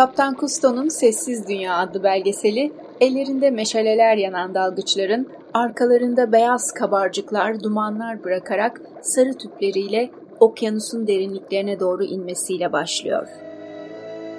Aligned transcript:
Kaptan 0.00 0.34
Kusto'nun 0.34 0.88
Sessiz 0.88 1.48
Dünya 1.48 1.76
adlı 1.76 2.02
belgeseli, 2.02 2.72
ellerinde 3.00 3.50
meşaleler 3.50 4.16
yanan 4.16 4.54
dalgıçların 4.54 5.28
arkalarında 5.54 6.32
beyaz 6.32 6.72
kabarcıklar, 6.72 7.62
dumanlar 7.62 8.24
bırakarak 8.24 8.80
sarı 9.02 9.38
tüpleriyle 9.38 10.10
okyanusun 10.40 11.06
derinliklerine 11.06 11.80
doğru 11.80 12.04
inmesiyle 12.04 12.72
başlıyor. 12.72 13.28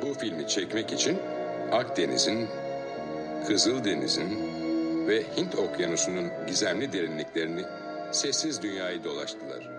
Bu 0.01 0.13
filmi 0.13 0.47
çekmek 0.47 0.93
için 0.93 1.17
Akdeniz'in, 1.71 2.47
Kızıldeniz'in 3.47 4.29
ve 5.07 5.23
Hint 5.37 5.55
Okyanusu'nun 5.55 6.25
gizemli 6.47 6.93
derinliklerini 6.93 7.61
sessiz 8.11 8.61
dünyayı 8.61 9.03
dolaştılar. 9.03 9.69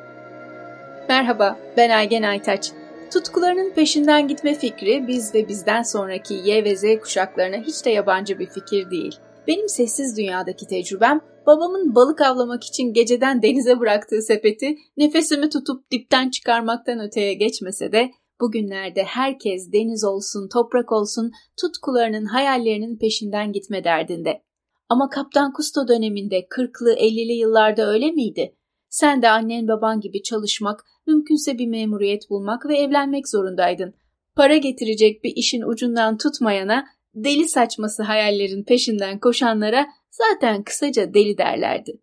Merhaba, 1.09 1.57
ben 1.77 1.91
Aygen 1.91 2.23
Aytaç. 2.23 2.73
Tutkularının 3.13 3.75
peşinden 3.75 4.29
gitme 4.29 4.55
fikri 4.55 5.07
biz 5.09 5.35
ve 5.35 5.49
bizden 5.49 5.83
sonraki 5.83 6.35
Y 6.35 6.65
ve 6.65 6.77
Z 6.77 6.83
kuşaklarına 7.03 7.57
hiç 7.57 7.85
de 7.85 7.91
yabancı 7.91 8.39
bir 8.39 8.47
fikir 8.47 8.91
değil. 8.91 9.17
Benim 9.47 9.69
sessiz 9.69 10.17
dünyadaki 10.17 10.67
tecrübem 10.67 11.21
babamın 11.47 11.95
balık 11.95 12.21
avlamak 12.21 12.65
için 12.65 12.93
geceden 12.93 13.43
denize 13.43 13.81
bıraktığı 13.81 14.23
sepeti 14.23 14.77
nefesimi 14.97 15.49
tutup 15.49 15.91
dipten 15.91 16.31
çıkarmaktan 16.31 17.01
öteye 17.01 17.35
geçmese 17.35 17.93
de 17.93 18.11
bugünlerde 18.41 19.03
herkes 19.03 19.73
deniz 19.73 20.05
olsun, 20.05 20.49
toprak 20.49 20.93
olsun 20.93 21.31
tutkularının, 21.61 22.25
hayallerinin 22.25 22.99
peşinden 22.99 23.53
gitme 23.53 23.85
derdinde. 23.85 24.43
Ama 24.89 25.09
Kaptan 25.09 25.53
Kusto 25.53 25.89
döneminde 25.89 26.41
40'lı 26.41 26.95
50'li 26.95 27.33
yıllarda 27.33 27.91
öyle 27.91 28.11
miydi? 28.11 28.57
Sen 28.89 29.23
de 29.23 29.31
annen 29.31 29.69
baban 29.69 30.01
gibi 30.01 30.23
çalışmak, 30.23 30.85
mümkünse 31.07 31.59
bir 31.59 31.67
memuriyet 31.67 32.31
bulmak 32.31 32.67
ve 32.67 32.79
evlenmek 32.79 33.29
zorundaydın. 33.29 33.95
Para 34.37 34.57
getirecek 34.57 35.25
bir 35.25 35.33
işin 35.37 35.63
ucundan 35.63 36.17
tutmayana, 36.17 36.85
deli 37.15 37.49
saçması 37.49 38.03
hayallerin 38.03 38.65
peşinden 38.65 39.19
koşanlara 39.19 39.87
zaten 40.11 40.63
kısaca 40.63 41.15
deli 41.15 41.39
derlerdi. 41.39 42.01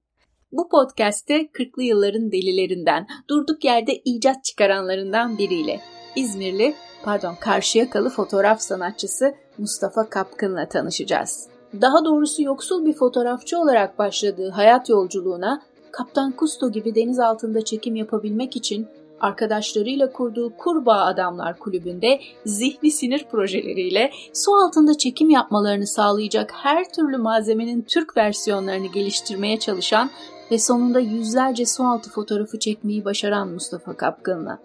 Bu 0.51 0.69
podcast'te 0.69 1.41
40'lı 1.41 1.83
yılların 1.83 2.31
delilerinden, 2.31 3.07
durduk 3.29 3.65
yerde 3.65 3.95
icat 4.05 4.43
çıkaranlarından 4.43 5.37
biriyle 5.37 5.79
İzmirli, 6.15 6.75
pardon 7.03 7.35
Karşıyakalı 7.41 8.09
fotoğraf 8.09 8.61
sanatçısı 8.61 9.35
Mustafa 9.57 10.09
Kapkın'la 10.09 10.69
tanışacağız. 10.69 11.47
Daha 11.81 12.05
doğrusu 12.05 12.43
yoksul 12.43 12.85
bir 12.85 12.93
fotoğrafçı 12.93 13.59
olarak 13.59 13.99
başladığı 13.99 14.49
hayat 14.49 14.89
yolculuğuna 14.89 15.61
Kaptan 15.91 16.31
Kusto 16.31 16.71
gibi 16.71 16.95
deniz 16.95 17.19
altında 17.19 17.65
çekim 17.65 17.95
yapabilmek 17.95 18.55
için 18.55 18.87
arkadaşlarıyla 19.19 20.11
kurduğu 20.11 20.53
Kurbağa 20.57 21.05
Adamlar 21.05 21.59
Kulübü'nde 21.59 22.19
zihni 22.45 22.91
sinir 22.91 23.25
projeleriyle 23.31 24.11
su 24.33 24.55
altında 24.55 24.97
çekim 24.97 25.29
yapmalarını 25.29 25.87
sağlayacak 25.87 26.51
her 26.53 26.91
türlü 26.93 27.17
malzemenin 27.17 27.81
Türk 27.81 28.17
versiyonlarını 28.17 28.87
geliştirmeye 28.87 29.59
çalışan 29.59 30.09
ve 30.51 30.59
sonunda 30.59 30.99
yüzlerce 30.99 31.65
su 31.65 31.83
altı 31.83 32.09
fotoğrafı 32.09 32.59
çekmeyi 32.59 33.05
başaran 33.05 33.47
Mustafa 33.49 33.97
Kapkın'la. 33.97 34.59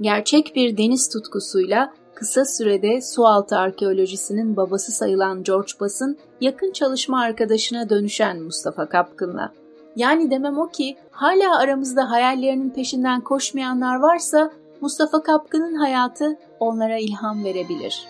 Gerçek 0.00 0.52
bir 0.56 0.76
deniz 0.76 1.08
tutkusuyla 1.08 1.94
kısa 2.14 2.44
sürede 2.44 3.00
sualtı 3.00 3.56
arkeolojisinin 3.56 4.56
babası 4.56 4.92
sayılan 4.92 5.42
George 5.42 5.72
Bass'ın 5.80 6.18
yakın 6.40 6.72
çalışma 6.72 7.20
arkadaşına 7.20 7.90
dönüşen 7.90 8.42
Mustafa 8.42 8.88
Kapkın'la. 8.88 9.52
Yani 9.96 10.30
demem 10.30 10.58
o 10.58 10.68
ki 10.68 10.96
hala 11.10 11.58
aramızda 11.58 12.10
hayallerinin 12.10 12.70
peşinden 12.70 13.20
koşmayanlar 13.20 13.96
varsa 13.96 14.50
Mustafa 14.80 15.22
Kapkın'ın 15.22 15.74
hayatı 15.74 16.38
onlara 16.60 16.98
ilham 16.98 17.44
verebilir. 17.44 18.06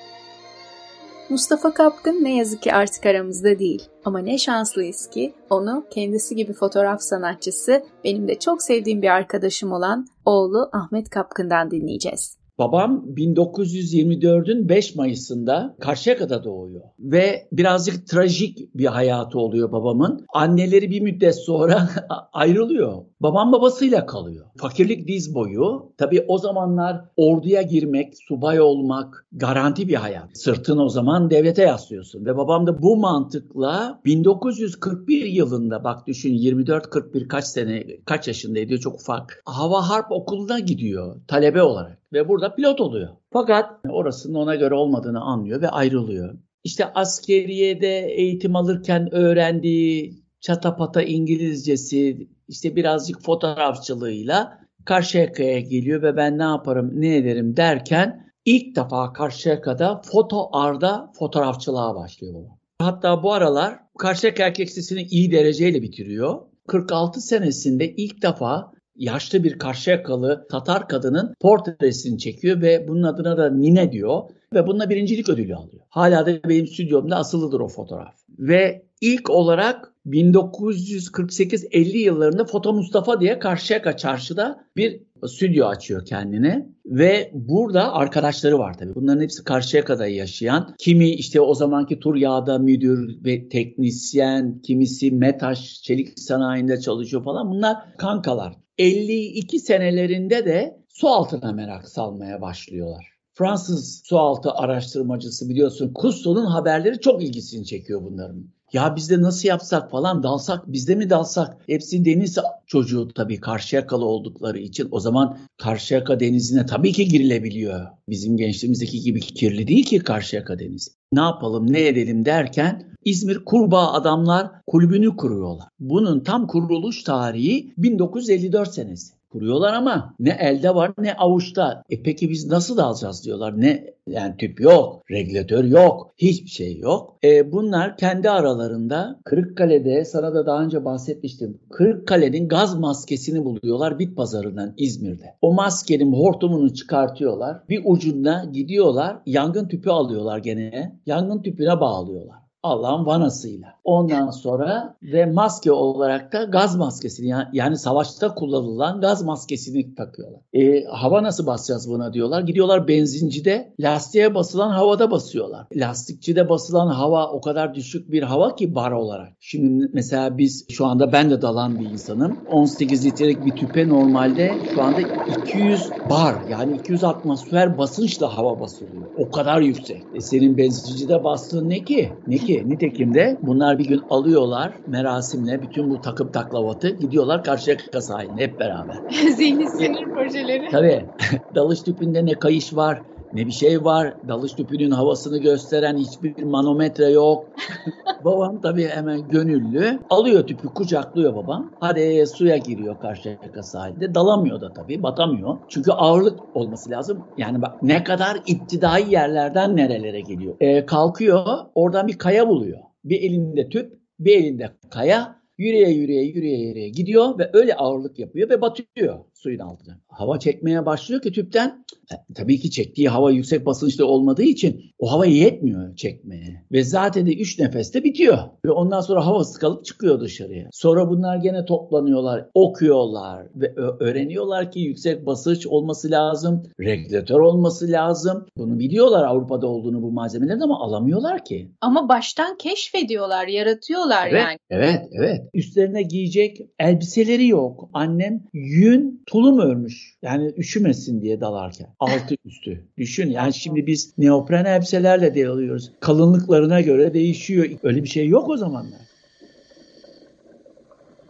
Mustafa 1.31 1.75
Kapkın 1.75 2.25
ne 2.25 2.37
yazık 2.37 2.63
ki 2.63 2.75
artık 2.75 3.07
aramızda 3.07 3.59
değil. 3.59 3.89
Ama 4.05 4.19
ne 4.19 4.39
şanslıyız 4.39 5.07
ki 5.11 5.35
onu 5.51 5.85
kendisi 5.91 6.37
gibi 6.37 6.53
fotoğraf 6.53 7.03
sanatçısı, 7.03 7.85
benim 8.05 8.29
de 8.29 8.39
çok 8.39 8.63
sevdiğim 8.63 9.03
bir 9.03 9.09
arkadaşım 9.09 9.73
olan 9.73 10.07
oğlu 10.25 10.71
Ahmet 10.73 11.11
Kapkın'dan 11.11 11.71
dinleyeceğiz. 11.71 12.40
Babam 12.61 13.05
1924'ün 13.17 14.69
5 14.69 14.95
Mayıs'ında 14.95 15.77
Karşıyaka'da 15.81 16.45
doğuyor 16.45 16.83
ve 16.99 17.49
birazcık 17.53 18.07
trajik 18.07 18.75
bir 18.75 18.87
hayatı 18.87 19.39
oluyor 19.39 19.73
babamın. 19.73 20.27
Anneleri 20.35 20.91
bir 20.91 21.01
müddet 21.01 21.35
sonra 21.35 21.89
ayrılıyor. 22.33 23.05
Babam 23.21 23.53
babasıyla 23.53 24.07
kalıyor. 24.07 24.47
Fakirlik 24.57 25.09
diz 25.09 25.35
boyu. 25.35 25.93
Tabii 25.99 26.25
o 26.29 26.39
zamanlar 26.39 27.05
orduya 27.17 27.63
girmek, 27.63 28.15
subay 28.29 28.61
olmak 28.61 29.27
garanti 29.33 29.89
bir 29.89 29.95
hayat. 29.95 30.39
Sırtın 30.39 30.79
o 30.79 30.89
zaman 30.89 31.31
devlete 31.31 31.63
yaslıyorsun 31.63 32.27
ve 32.27 32.37
babam 32.37 32.67
da 32.67 32.83
bu 32.83 32.97
mantıkla 32.97 34.01
1941 34.05 35.25
yılında 35.25 35.85
bak 35.85 36.07
düşün 36.07 36.35
24-41 36.35 37.29
kaç 37.29 37.45
sene 37.45 37.87
kaç 38.05 38.29
yaşındaydı 38.29 38.81
çok 38.81 38.95
ufak. 38.95 39.43
Hava 39.45 39.89
Harp 39.89 40.13
Okulu'na 40.13 40.59
gidiyor 40.59 41.17
talebe 41.29 41.63
olarak 41.63 41.99
ve 42.13 42.29
burada 42.29 42.55
pilot 42.55 42.81
oluyor. 42.81 43.09
Fakat 43.33 43.71
orasının 43.91 44.35
ona 44.35 44.55
göre 44.55 44.75
olmadığını 44.75 45.21
anlıyor 45.21 45.63
ve 45.63 45.69
ayrılıyor. 45.69 46.39
İşte 46.65 46.93
askeriyede 46.93 48.07
eğitim 48.07 48.57
alırken 48.57 49.15
öğrendiği 49.15 50.21
çatapata 50.41 51.03
İngilizcesi, 51.03 52.29
işte 52.51 52.77
birazcık 52.77 53.23
fotoğrafçılığıyla 53.23 54.59
Karşıyaka'ya 54.85 55.61
geliyor 55.61 56.03
ve 56.03 56.17
ben 56.17 56.39
ne 56.39 56.43
yaparım, 56.43 56.91
ne 56.95 57.17
ederim 57.17 57.57
derken 57.57 58.33
ilk 58.45 58.77
defa 58.77 59.13
Karşıyaka'da 59.13 60.03
foto 60.05 60.49
arda 60.53 61.13
fotoğrafçılığa 61.19 61.95
başlıyor 61.95 62.35
baba. 62.35 62.59
Hatta 62.79 63.23
bu 63.23 63.33
aralar 63.33 63.79
Karşıyaka 63.99 64.43
Erkek 64.43 64.69
Lisesi'ni 64.69 65.03
iyi 65.03 65.33
dereceyle 65.33 65.83
bitiriyor. 65.83 66.41
46 66.69 67.21
senesinde 67.21 67.95
ilk 67.95 68.23
defa 68.23 68.73
yaşlı 68.97 69.45
bir 69.45 69.59
Karşıyakalı 69.59 70.47
Tatar 70.51 70.89
kadının 70.89 71.35
portresini 71.41 72.19
çekiyor 72.19 72.63
ve 72.63 72.89
bunun 72.89 73.03
adına 73.03 73.37
da 73.37 73.51
Nine 73.51 73.93
diyor 73.93 74.23
ve 74.55 74.67
bununla 74.67 74.91
birincilik 74.91 75.29
ödülü 75.29 75.55
alıyor. 75.55 75.83
Hala 75.89 76.27
da 76.27 76.49
benim 76.49 76.67
stüdyomda 76.67 77.17
asılıdır 77.17 77.61
o 77.61 77.69
fotoğraf. 77.69 78.15
Ve 78.39 78.87
ilk 79.01 79.31
olarak 79.31 79.90
1948-50 80.07 81.97
yıllarında 81.97 82.45
Foto 82.45 82.73
Mustafa 82.73 83.21
diye 83.21 83.39
Karşıyaka 83.39 83.97
Çarşı'da 83.97 84.65
bir 84.77 85.03
stüdyo 85.27 85.67
açıyor 85.67 86.05
kendine 86.05 86.69
ve 86.87 87.31
burada 87.35 87.93
arkadaşları 87.93 88.59
var 88.59 88.79
tabii. 88.79 88.95
Bunların 88.95 89.23
hepsi 89.23 89.45
Karşıyaka'da 89.45 90.07
yaşayan. 90.07 90.75
Kimi 90.79 91.11
işte 91.11 91.41
o 91.41 91.55
zamanki 91.55 92.01
tur 92.01 92.17
yağda 92.17 92.59
müdür 92.59 93.25
ve 93.25 93.49
teknisyen, 93.49 94.59
kimisi 94.63 95.11
Metaş 95.11 95.83
çelik 95.83 96.21
sanayinde 96.21 96.81
çalışıyor 96.81 97.25
falan. 97.25 97.51
Bunlar 97.51 97.77
kankalar. 97.99 98.55
52 98.79 99.59
senelerinde 99.59 100.45
de 100.45 100.85
su 100.89 101.09
altına 101.09 101.53
merak 101.53 101.89
salmaya 101.89 102.41
başlıyorlar. 102.41 103.07
Fransız 103.35 104.03
sualtı 104.05 104.51
araştırmacısı 104.51 105.49
biliyorsun 105.49 105.93
Cousteau'nun 106.01 106.47
haberleri 106.47 107.01
çok 107.01 107.23
ilgisini 107.23 107.67
çekiyor 107.67 108.03
bunların. 108.03 108.51
Ya 108.73 108.97
biz 108.97 109.11
de 109.11 109.23
nasıl 109.23 109.49
yapsak 109.49 109.91
falan 109.91 110.23
dalsak 110.23 110.73
bizde 110.73 110.95
mi 110.95 111.11
dalsak? 111.11 111.57
Hepsi 111.67 112.05
deniz 112.05 112.39
çocuğu 112.67 113.09
tabii 113.09 113.41
Karşıyakalı 113.41 114.05
oldukları 114.05 114.59
için 114.59 114.89
o 114.91 115.01
zaman 115.01 115.39
Karşıyaka 115.59 116.21
denizine 116.21 116.67
tabii 116.67 116.93
ki 116.93 117.09
girilebiliyor. 117.09 117.87
Bizim 118.09 118.37
gençliğimizdeki 118.37 119.01
gibi 119.01 119.21
kirli 119.21 119.69
değil 119.69 119.85
ki 119.85 119.99
Karşıyaka 119.99 120.59
denizi. 120.59 120.91
Ne 121.13 121.21
yapalım 121.21 121.73
ne 121.73 121.87
edelim 121.87 122.25
derken 122.25 122.97
İzmir 123.05 123.45
Kurbağa 123.45 123.93
Adamlar 123.93 124.51
Kulübü'nü 124.67 125.17
kuruyorlar. 125.17 125.69
Bunun 125.81 126.21
tam 126.21 126.47
kuruluş 126.47 127.03
tarihi 127.03 127.75
1954 127.79 128.75
senesi 128.75 129.20
kuruyorlar 129.31 129.73
ama 129.73 130.15
ne 130.21 130.31
elde 130.41 130.75
var 130.75 130.93
ne 130.99 131.15
avuçta. 131.15 131.83
E 131.91 132.03
peki 132.03 132.31
biz 132.31 132.47
nasıl 132.47 132.79
alacağız 132.79 133.25
diyorlar. 133.25 133.61
Ne 133.61 133.95
yani 134.07 134.37
tüp 134.37 134.61
yok, 134.61 135.03
regülatör 135.11 135.65
yok, 135.65 136.13
hiçbir 136.19 136.51
şey 136.51 136.79
yok. 136.79 137.17
E 137.25 137.53
bunlar 137.53 137.97
kendi 137.97 138.31
aralarında 138.31 139.21
Kırıkkale'de 139.25 140.05
sana 140.05 140.35
da 140.35 140.47
daha 140.47 140.63
önce 140.63 140.85
bahsetmiştim. 140.85 141.59
Kırıkkale'nin 141.71 142.49
gaz 142.49 142.79
maskesini 142.79 143.45
buluyorlar 143.45 143.99
bit 143.99 144.17
pazarından 144.17 144.75
İzmir'de. 144.77 145.35
O 145.43 145.55
maskenin 145.55 146.13
hortumunu 146.13 146.75
çıkartıyorlar. 146.75 147.61
Bir 147.69 147.83
ucunda 147.85 148.45
gidiyorlar 148.53 149.17
yangın 149.27 149.69
tüpü 149.69 149.91
alıyorlar 149.91 150.39
gene. 150.39 150.99
Yangın 151.07 151.43
tüpüne 151.43 151.81
bağlıyorlar. 151.81 152.40
Allah'ın 152.63 153.07
vanasıyla. 153.07 153.69
Ondan 153.85 154.31
sonra 154.31 154.97
ve 155.03 155.27
maske 155.27 155.73
olarak 155.73 156.33
da 156.33 156.45
gaz 156.45 156.77
maskesini 156.77 157.29
yani, 157.29 157.45
yani 157.53 157.79
savaşta 157.79 158.35
kullanılan 158.35 159.01
gaz 159.01 159.23
maskesini 159.23 159.95
takıyorlar. 159.95 160.41
E, 160.53 160.85
hava 160.85 161.23
nasıl 161.23 161.47
basacağız 161.47 161.91
buna 161.91 162.13
diyorlar. 162.13 162.41
Gidiyorlar 162.43 162.89
benzincide 162.89 163.75
lastiğe 163.81 164.35
basılan 164.35 164.71
havada 164.71 165.11
basıyorlar. 165.11 165.67
Lastikçide 165.75 166.49
basılan 166.49 166.87
hava 166.87 167.31
o 167.33 167.41
kadar 167.41 167.75
düşük 167.75 168.13
bir 168.13 168.23
hava 168.23 168.55
ki 168.55 168.75
bar 168.75 168.93
olarak. 168.93 169.33
Şimdi 169.41 169.91
mesela 169.93 170.39
biz 170.39 170.67
şu 170.71 170.87
anda 170.87 171.13
ben 171.13 171.31
de 171.31 171.43
dalan 171.43 171.81
bir 171.81 171.91
insanım. 171.91 172.37
18 172.51 173.07
litrelik 173.07 173.47
bir 173.47 173.57
tüpe 173.57 173.89
normalde 173.89 174.55
şu 174.75 174.83
anda 174.83 175.01
200 175.45 175.91
bar 176.11 176.35
yani 176.51 176.77
200 176.77 177.05
atmosfer 177.05 177.79
basınçla 177.79 178.39
hava 178.39 178.61
basılıyor. 178.61 179.07
O 179.19 179.31
kadar 179.31 179.61
yüksek. 179.61 180.03
E 180.15 180.21
senin 180.21 180.57
benzincide 180.57 181.25
bastığın 181.25 181.69
ne 181.69 181.85
ki? 181.85 182.13
Ne 182.27 182.39
ki? 182.39 182.50
Nitekim 182.51 183.15
de 183.15 183.39
bunlar 183.43 183.79
bir 183.79 183.85
gün 183.85 184.01
alıyorlar 184.11 184.73
merasimle 184.87 185.63
bütün 185.63 185.91
bu 185.91 186.01
takım 186.01 186.33
taklavatı 186.33 186.89
gidiyorlar 186.89 187.45
karşıya 187.45 187.77
sahiline 188.01 188.43
hep 188.43 188.61
beraber. 188.61 188.97
Zihni 189.37 189.69
sinir 189.69 190.05
projeleri. 190.05 190.69
Tabii. 190.71 191.05
Dalış 191.55 191.83
tüpünde 191.83 192.27
ne 192.27 192.33
kayış 192.33 192.77
var, 192.77 193.03
ne 193.33 193.47
bir 193.47 193.53
şey 193.53 193.85
var. 193.85 194.15
Dalış 194.29 194.53
tüpünün 194.53 194.91
havasını 194.91 195.39
gösteren 195.39 195.97
hiçbir 195.97 196.43
manometre 196.43 197.05
yok. 197.05 197.47
babam 198.25 198.61
tabii 198.61 198.89
hemen 198.89 199.29
gönüllü. 199.29 199.99
Alıyor 200.11 200.47
tüpü 200.47 200.69
kucaklıyor 200.69 201.37
babam. 201.37 201.71
Hadi 201.81 202.27
suya 202.27 202.57
giriyor 202.57 203.01
Karşıyaka 203.01 203.63
sahilde. 203.63 204.15
Dalamıyor 204.15 204.61
da 204.61 204.73
tabii 204.73 205.03
batamıyor. 205.03 205.59
Çünkü 205.69 205.93
ağırlık 205.93 206.57
olması 206.57 206.91
lazım. 206.91 207.25
Yani 207.39 207.63
bak 207.63 207.83
ne 207.83 208.05
kadar 208.05 208.41
iptidai 208.47 209.13
yerlerden 209.13 209.77
nerelere 209.77 210.21
geliyor. 210.21 210.57
Ee, 210.61 210.87
kalkıyor 210.87 211.45
oradan 211.75 212.09
bir 212.09 212.19
kaya 212.19 212.49
buluyor. 212.49 212.79
Bir 213.05 213.23
elinde 213.23 213.69
tüp 213.69 214.01
bir 214.19 214.37
elinde 214.37 214.71
kaya 214.91 215.41
yürüye 215.59 215.91
yürüye 215.91 216.23
yürüye 216.23 216.59
yürüye 216.59 216.89
gidiyor 216.89 217.39
ve 217.39 217.51
öyle 217.53 217.75
ağırlık 217.75 218.19
yapıyor 218.19 218.51
ve 218.51 218.61
batıyor 218.61 219.19
suyun 219.43 219.59
altına. 219.59 219.99
Hava 220.09 220.39
çekmeye 220.39 220.87
başlıyor 220.87 221.23
ki 221.23 221.33
tüpten 221.33 221.85
e, 222.13 222.35
tabii 222.35 222.61
ki 222.61 222.71
çektiği 222.71 223.09
hava 223.09 223.31
yüksek 223.31 223.67
basınçta 223.67 224.05
olmadığı 224.05 224.43
için 224.43 224.83
o 224.99 225.13
hava 225.13 225.27
yetmiyor 225.27 225.97
çekmeye. 225.97 226.65
Ve 226.73 226.85
zaten 226.85 227.27
de 227.27 227.35
3 227.35 227.59
nefeste 227.59 228.05
bitiyor. 228.05 228.39
Ve 228.65 228.71
ondan 228.71 229.01
sonra 229.01 229.27
hava 229.27 229.45
sıkalıp 229.45 229.85
çıkıyor 229.85 230.21
dışarıya. 230.21 230.69
Sonra 230.73 231.11
bunlar 231.11 231.37
gene 231.37 231.65
toplanıyorlar, 231.65 232.47
okuyorlar 232.55 233.47
ve 233.55 233.75
öğreniyorlar 233.77 234.71
ki 234.71 234.81
yüksek 234.81 235.27
basınç 235.27 235.67
olması 235.67 236.11
lazım, 236.11 236.63
regülatör 236.81 237.41
olması 237.41 237.93
lazım. 237.93 238.47
Bunu 238.57 238.79
biliyorlar 238.79 239.25
Avrupa'da 239.25 239.67
olduğunu 239.67 240.03
bu 240.03 240.13
malzemelerin 240.13 240.61
ama 240.61 240.81
alamıyorlar 240.81 241.45
ki. 241.45 241.71
Ama 241.81 242.09
baştan 242.09 242.57
keşfediyorlar, 242.57 243.47
yaratıyorlar 243.47 244.29
evet, 244.29 244.43
yani. 244.43 244.59
Evet, 244.71 245.09
evet. 245.13 245.41
Üstlerine 245.55 246.03
giyecek 246.03 246.61
elbiseleri 246.79 247.49
yok. 247.49 247.91
Annem 247.93 248.43
yün 248.53 249.23
tulum 249.31 249.59
örmüş. 249.59 250.15
Yani 250.23 250.53
üşümesin 250.57 251.23
diye 251.23 251.41
dalarken. 251.41 251.87
Altı 252.01 252.35
üstü. 252.45 252.85
Düşün 252.99 253.31
yani 253.31 253.55
şimdi 253.55 253.87
biz 253.87 254.13
neopren 254.19 254.65
elbiselerle 254.65 255.35
de 255.35 255.49
alıyoruz. 255.49 255.93
Kalınlıklarına 256.01 256.81
göre 256.81 257.15
değişiyor. 257.15 257.67
Öyle 257.83 258.03
bir 258.03 258.09
şey 258.09 258.29
yok 258.29 258.49
o 258.49 258.57
zamanlar. 258.57 259.01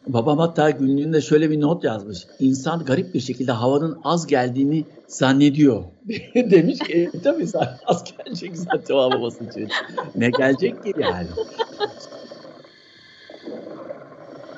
Babam 0.06 0.38
hatta 0.38 0.70
günlüğünde 0.70 1.20
şöyle 1.20 1.50
bir 1.50 1.60
not 1.60 1.84
yazmış. 1.84 2.18
İnsan 2.38 2.84
garip 2.84 3.14
bir 3.14 3.20
şekilde 3.20 3.52
havanın 3.52 3.98
az 4.04 4.26
geldiğini 4.26 4.84
zannediyor. 5.06 5.84
Demiş 6.34 6.78
ki 6.78 7.10
e, 7.14 7.20
tabii 7.20 7.46
az 7.86 8.04
gelecek 8.04 8.56
zaten 8.56 8.94
hava 8.94 9.22
basıncı. 9.22 9.68
Ne 10.14 10.30
gelecek 10.30 10.84
ki 10.84 10.92
yani? 10.98 11.26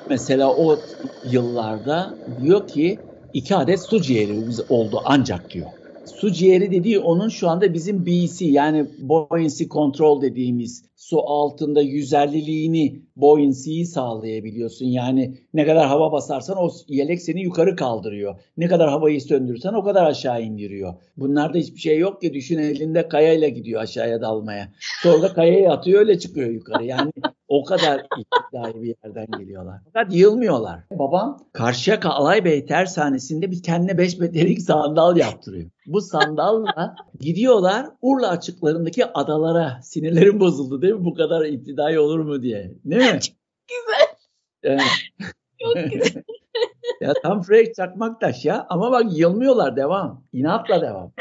Mesela 0.09 0.55
o 0.55 0.79
yıllarda 1.31 2.15
diyor 2.41 2.67
ki 2.67 2.99
iki 3.33 3.55
adet 3.55 3.79
su 3.79 4.01
ciğerimiz 4.01 4.71
oldu 4.71 5.01
ancak 5.05 5.53
diyor. 5.53 5.67
Su 6.05 6.31
ciğeri 6.31 6.71
dediği 6.71 6.99
onun 6.99 7.29
şu 7.29 7.49
anda 7.49 7.73
bizim 7.73 8.05
BC 8.05 8.45
yani 8.45 8.85
buoyancy 8.99 9.63
control 9.63 10.21
dediğimiz 10.21 10.85
su 10.95 11.19
altında 11.19 11.81
yüzerliliğini, 11.81 13.01
buoyancy'yi 13.15 13.85
sağlayabiliyorsun. 13.85 14.85
Yani 14.85 15.37
ne 15.53 15.65
kadar 15.65 15.87
hava 15.87 16.11
basarsan 16.11 16.57
o 16.57 16.69
yelek 16.87 17.21
seni 17.21 17.41
yukarı 17.41 17.75
kaldırıyor. 17.75 18.35
Ne 18.57 18.67
kadar 18.67 18.89
havayı 18.89 19.21
söndürürsen 19.21 19.73
o 19.73 19.83
kadar 19.83 20.05
aşağı 20.05 20.41
indiriyor. 20.41 20.93
Bunlarda 21.17 21.57
hiçbir 21.57 21.79
şey 21.79 21.97
yok 21.99 22.21
ki 22.21 22.33
düşün 22.33 22.57
elinde 22.57 23.07
kayayla 23.07 23.47
gidiyor 23.47 23.81
aşağıya 23.81 24.21
dalmaya. 24.21 24.69
Sonra 25.01 25.21
da 25.21 25.33
kayaya 25.33 25.71
atıyor 25.71 25.99
öyle 25.99 26.19
çıkıyor 26.19 26.49
yukarı. 26.49 26.85
Yani 26.85 27.11
o 27.53 27.63
kadar 27.63 28.05
iddiayı 28.17 28.81
bir 28.81 28.95
yerden 29.03 29.39
geliyorlar. 29.39 29.81
Fakat 29.85 30.13
yığılmıyorlar. 30.13 30.79
Babam 30.91 31.45
Karşıyaka 31.53 32.09
Alaybey 32.09 32.65
tersanesinde 32.65 33.51
bir 33.51 33.63
kendine 33.63 33.97
5 33.97 34.17
metrelik 34.17 34.61
sandal 34.61 35.17
yaptırıyor. 35.17 35.69
Bu 35.85 36.01
sandalla 36.01 36.95
gidiyorlar 37.19 37.85
Urla 38.01 38.29
açıklarındaki 38.29 39.05
adalara. 39.05 39.79
Sinirlerim 39.83 40.39
bozuldu 40.39 40.81
değil 40.81 40.93
mi? 40.93 41.05
Bu 41.05 41.13
kadar 41.13 41.45
iptidai 41.45 41.99
olur 41.99 42.19
mu 42.19 42.41
diye. 42.41 42.71
Değil 42.85 43.13
mi? 43.13 43.19
Çok 43.19 43.35
güzel. 43.67 44.07
Evet. 44.63 44.81
Çok 45.59 45.91
güzel. 45.91 46.23
Ya 47.01 47.13
tam 47.23 47.41
Frank 47.41 47.75
Çakmaktaş 47.75 48.45
ya 48.45 48.65
ama 48.69 48.91
bak 48.91 49.05
yılmıyorlar 49.17 49.75
devam. 49.75 50.23
İnatla 50.33 50.81
devam. 50.81 51.11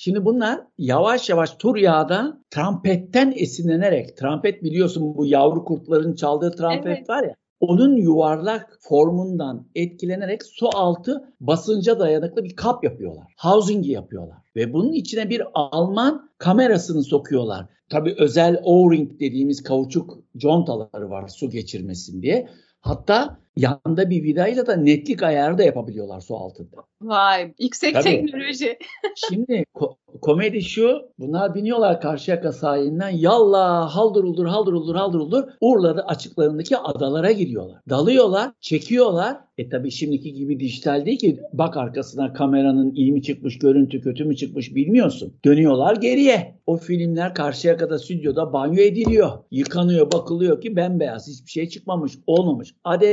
Şimdi 0.00 0.24
bunlar 0.24 0.60
yavaş 0.78 1.28
yavaş 1.28 1.50
tur 1.50 1.76
yağda 1.76 2.40
trampetten 2.50 3.32
esinlenerek, 3.36 4.16
trampet 4.16 4.62
biliyorsun 4.62 5.14
bu 5.16 5.26
yavru 5.26 5.64
kurtların 5.64 6.14
çaldığı 6.14 6.50
trampet 6.50 6.98
evet. 6.98 7.08
var 7.08 7.22
ya. 7.22 7.34
Onun 7.60 7.96
yuvarlak 7.96 8.78
formundan 8.80 9.66
etkilenerek 9.74 10.42
su 10.44 10.68
altı 10.74 11.34
basınca 11.40 11.98
dayanıklı 11.98 12.44
bir 12.44 12.56
kap 12.56 12.84
yapıyorlar. 12.84 13.24
Housing'i 13.38 13.90
yapıyorlar. 13.90 14.38
Ve 14.56 14.72
bunun 14.72 14.92
içine 14.92 15.30
bir 15.30 15.42
Alman 15.54 16.30
kamerasını 16.38 17.02
sokuyorlar. 17.02 17.66
Tabii 17.88 18.14
özel 18.18 18.60
O-ring 18.64 19.20
dediğimiz 19.20 19.62
kauçuk 19.62 20.18
contaları 20.36 21.10
var 21.10 21.28
su 21.28 21.50
geçirmesin 21.50 22.22
diye. 22.22 22.48
Hatta 22.80 23.38
yanda 23.56 24.10
bir 24.10 24.22
vidayla 24.22 24.66
da 24.66 24.76
netlik 24.76 25.22
ayarı 25.22 25.58
da 25.58 25.62
yapabiliyorlar 25.62 26.20
su 26.20 26.36
altında. 26.36 26.76
Vay 27.02 27.52
yüksek 27.60 27.94
Tabii. 27.94 28.04
teknoloji. 28.04 28.78
Şimdi 29.28 29.64
ko- 29.74 29.94
komedi 30.22 30.62
şu 30.62 30.98
bunlar 31.18 31.54
biniyorlar 31.54 32.00
Karşıyaka 32.00 32.52
sahilinden 32.52 33.08
yallah 33.08 33.90
halduruldur 33.90 34.46
halduruldur 34.46 34.94
halduruldur 34.94 35.44
Urla'da 35.60 36.02
açıklarındaki 36.02 36.76
adalara 36.76 37.32
gidiyorlar. 37.32 37.80
Dalıyorlar 37.88 38.52
çekiyorlar. 38.60 39.36
E 39.58 39.68
tabi 39.68 39.90
şimdiki 39.90 40.32
gibi 40.32 40.60
dijital 40.60 41.06
değil 41.06 41.18
ki 41.18 41.40
bak 41.52 41.76
arkasına 41.76 42.32
kameranın 42.32 42.94
iyi 42.94 43.12
mi 43.12 43.22
çıkmış 43.22 43.58
görüntü 43.58 44.00
kötü 44.00 44.24
mü 44.24 44.36
çıkmış 44.36 44.74
bilmiyorsun. 44.74 45.34
Dönüyorlar 45.44 45.96
geriye. 45.96 46.60
O 46.66 46.76
filmler 46.76 47.34
Karşıyaka'da 47.34 47.98
stüdyoda 47.98 48.52
banyo 48.52 48.82
ediliyor. 48.82 49.30
Yıkanıyor 49.50 50.12
bakılıyor 50.12 50.60
ki 50.60 50.76
bembeyaz 50.76 51.28
hiçbir 51.28 51.50
şey 51.50 51.68
çıkmamış 51.68 52.12
olmamış. 52.26 52.74
Hadi 52.84 53.06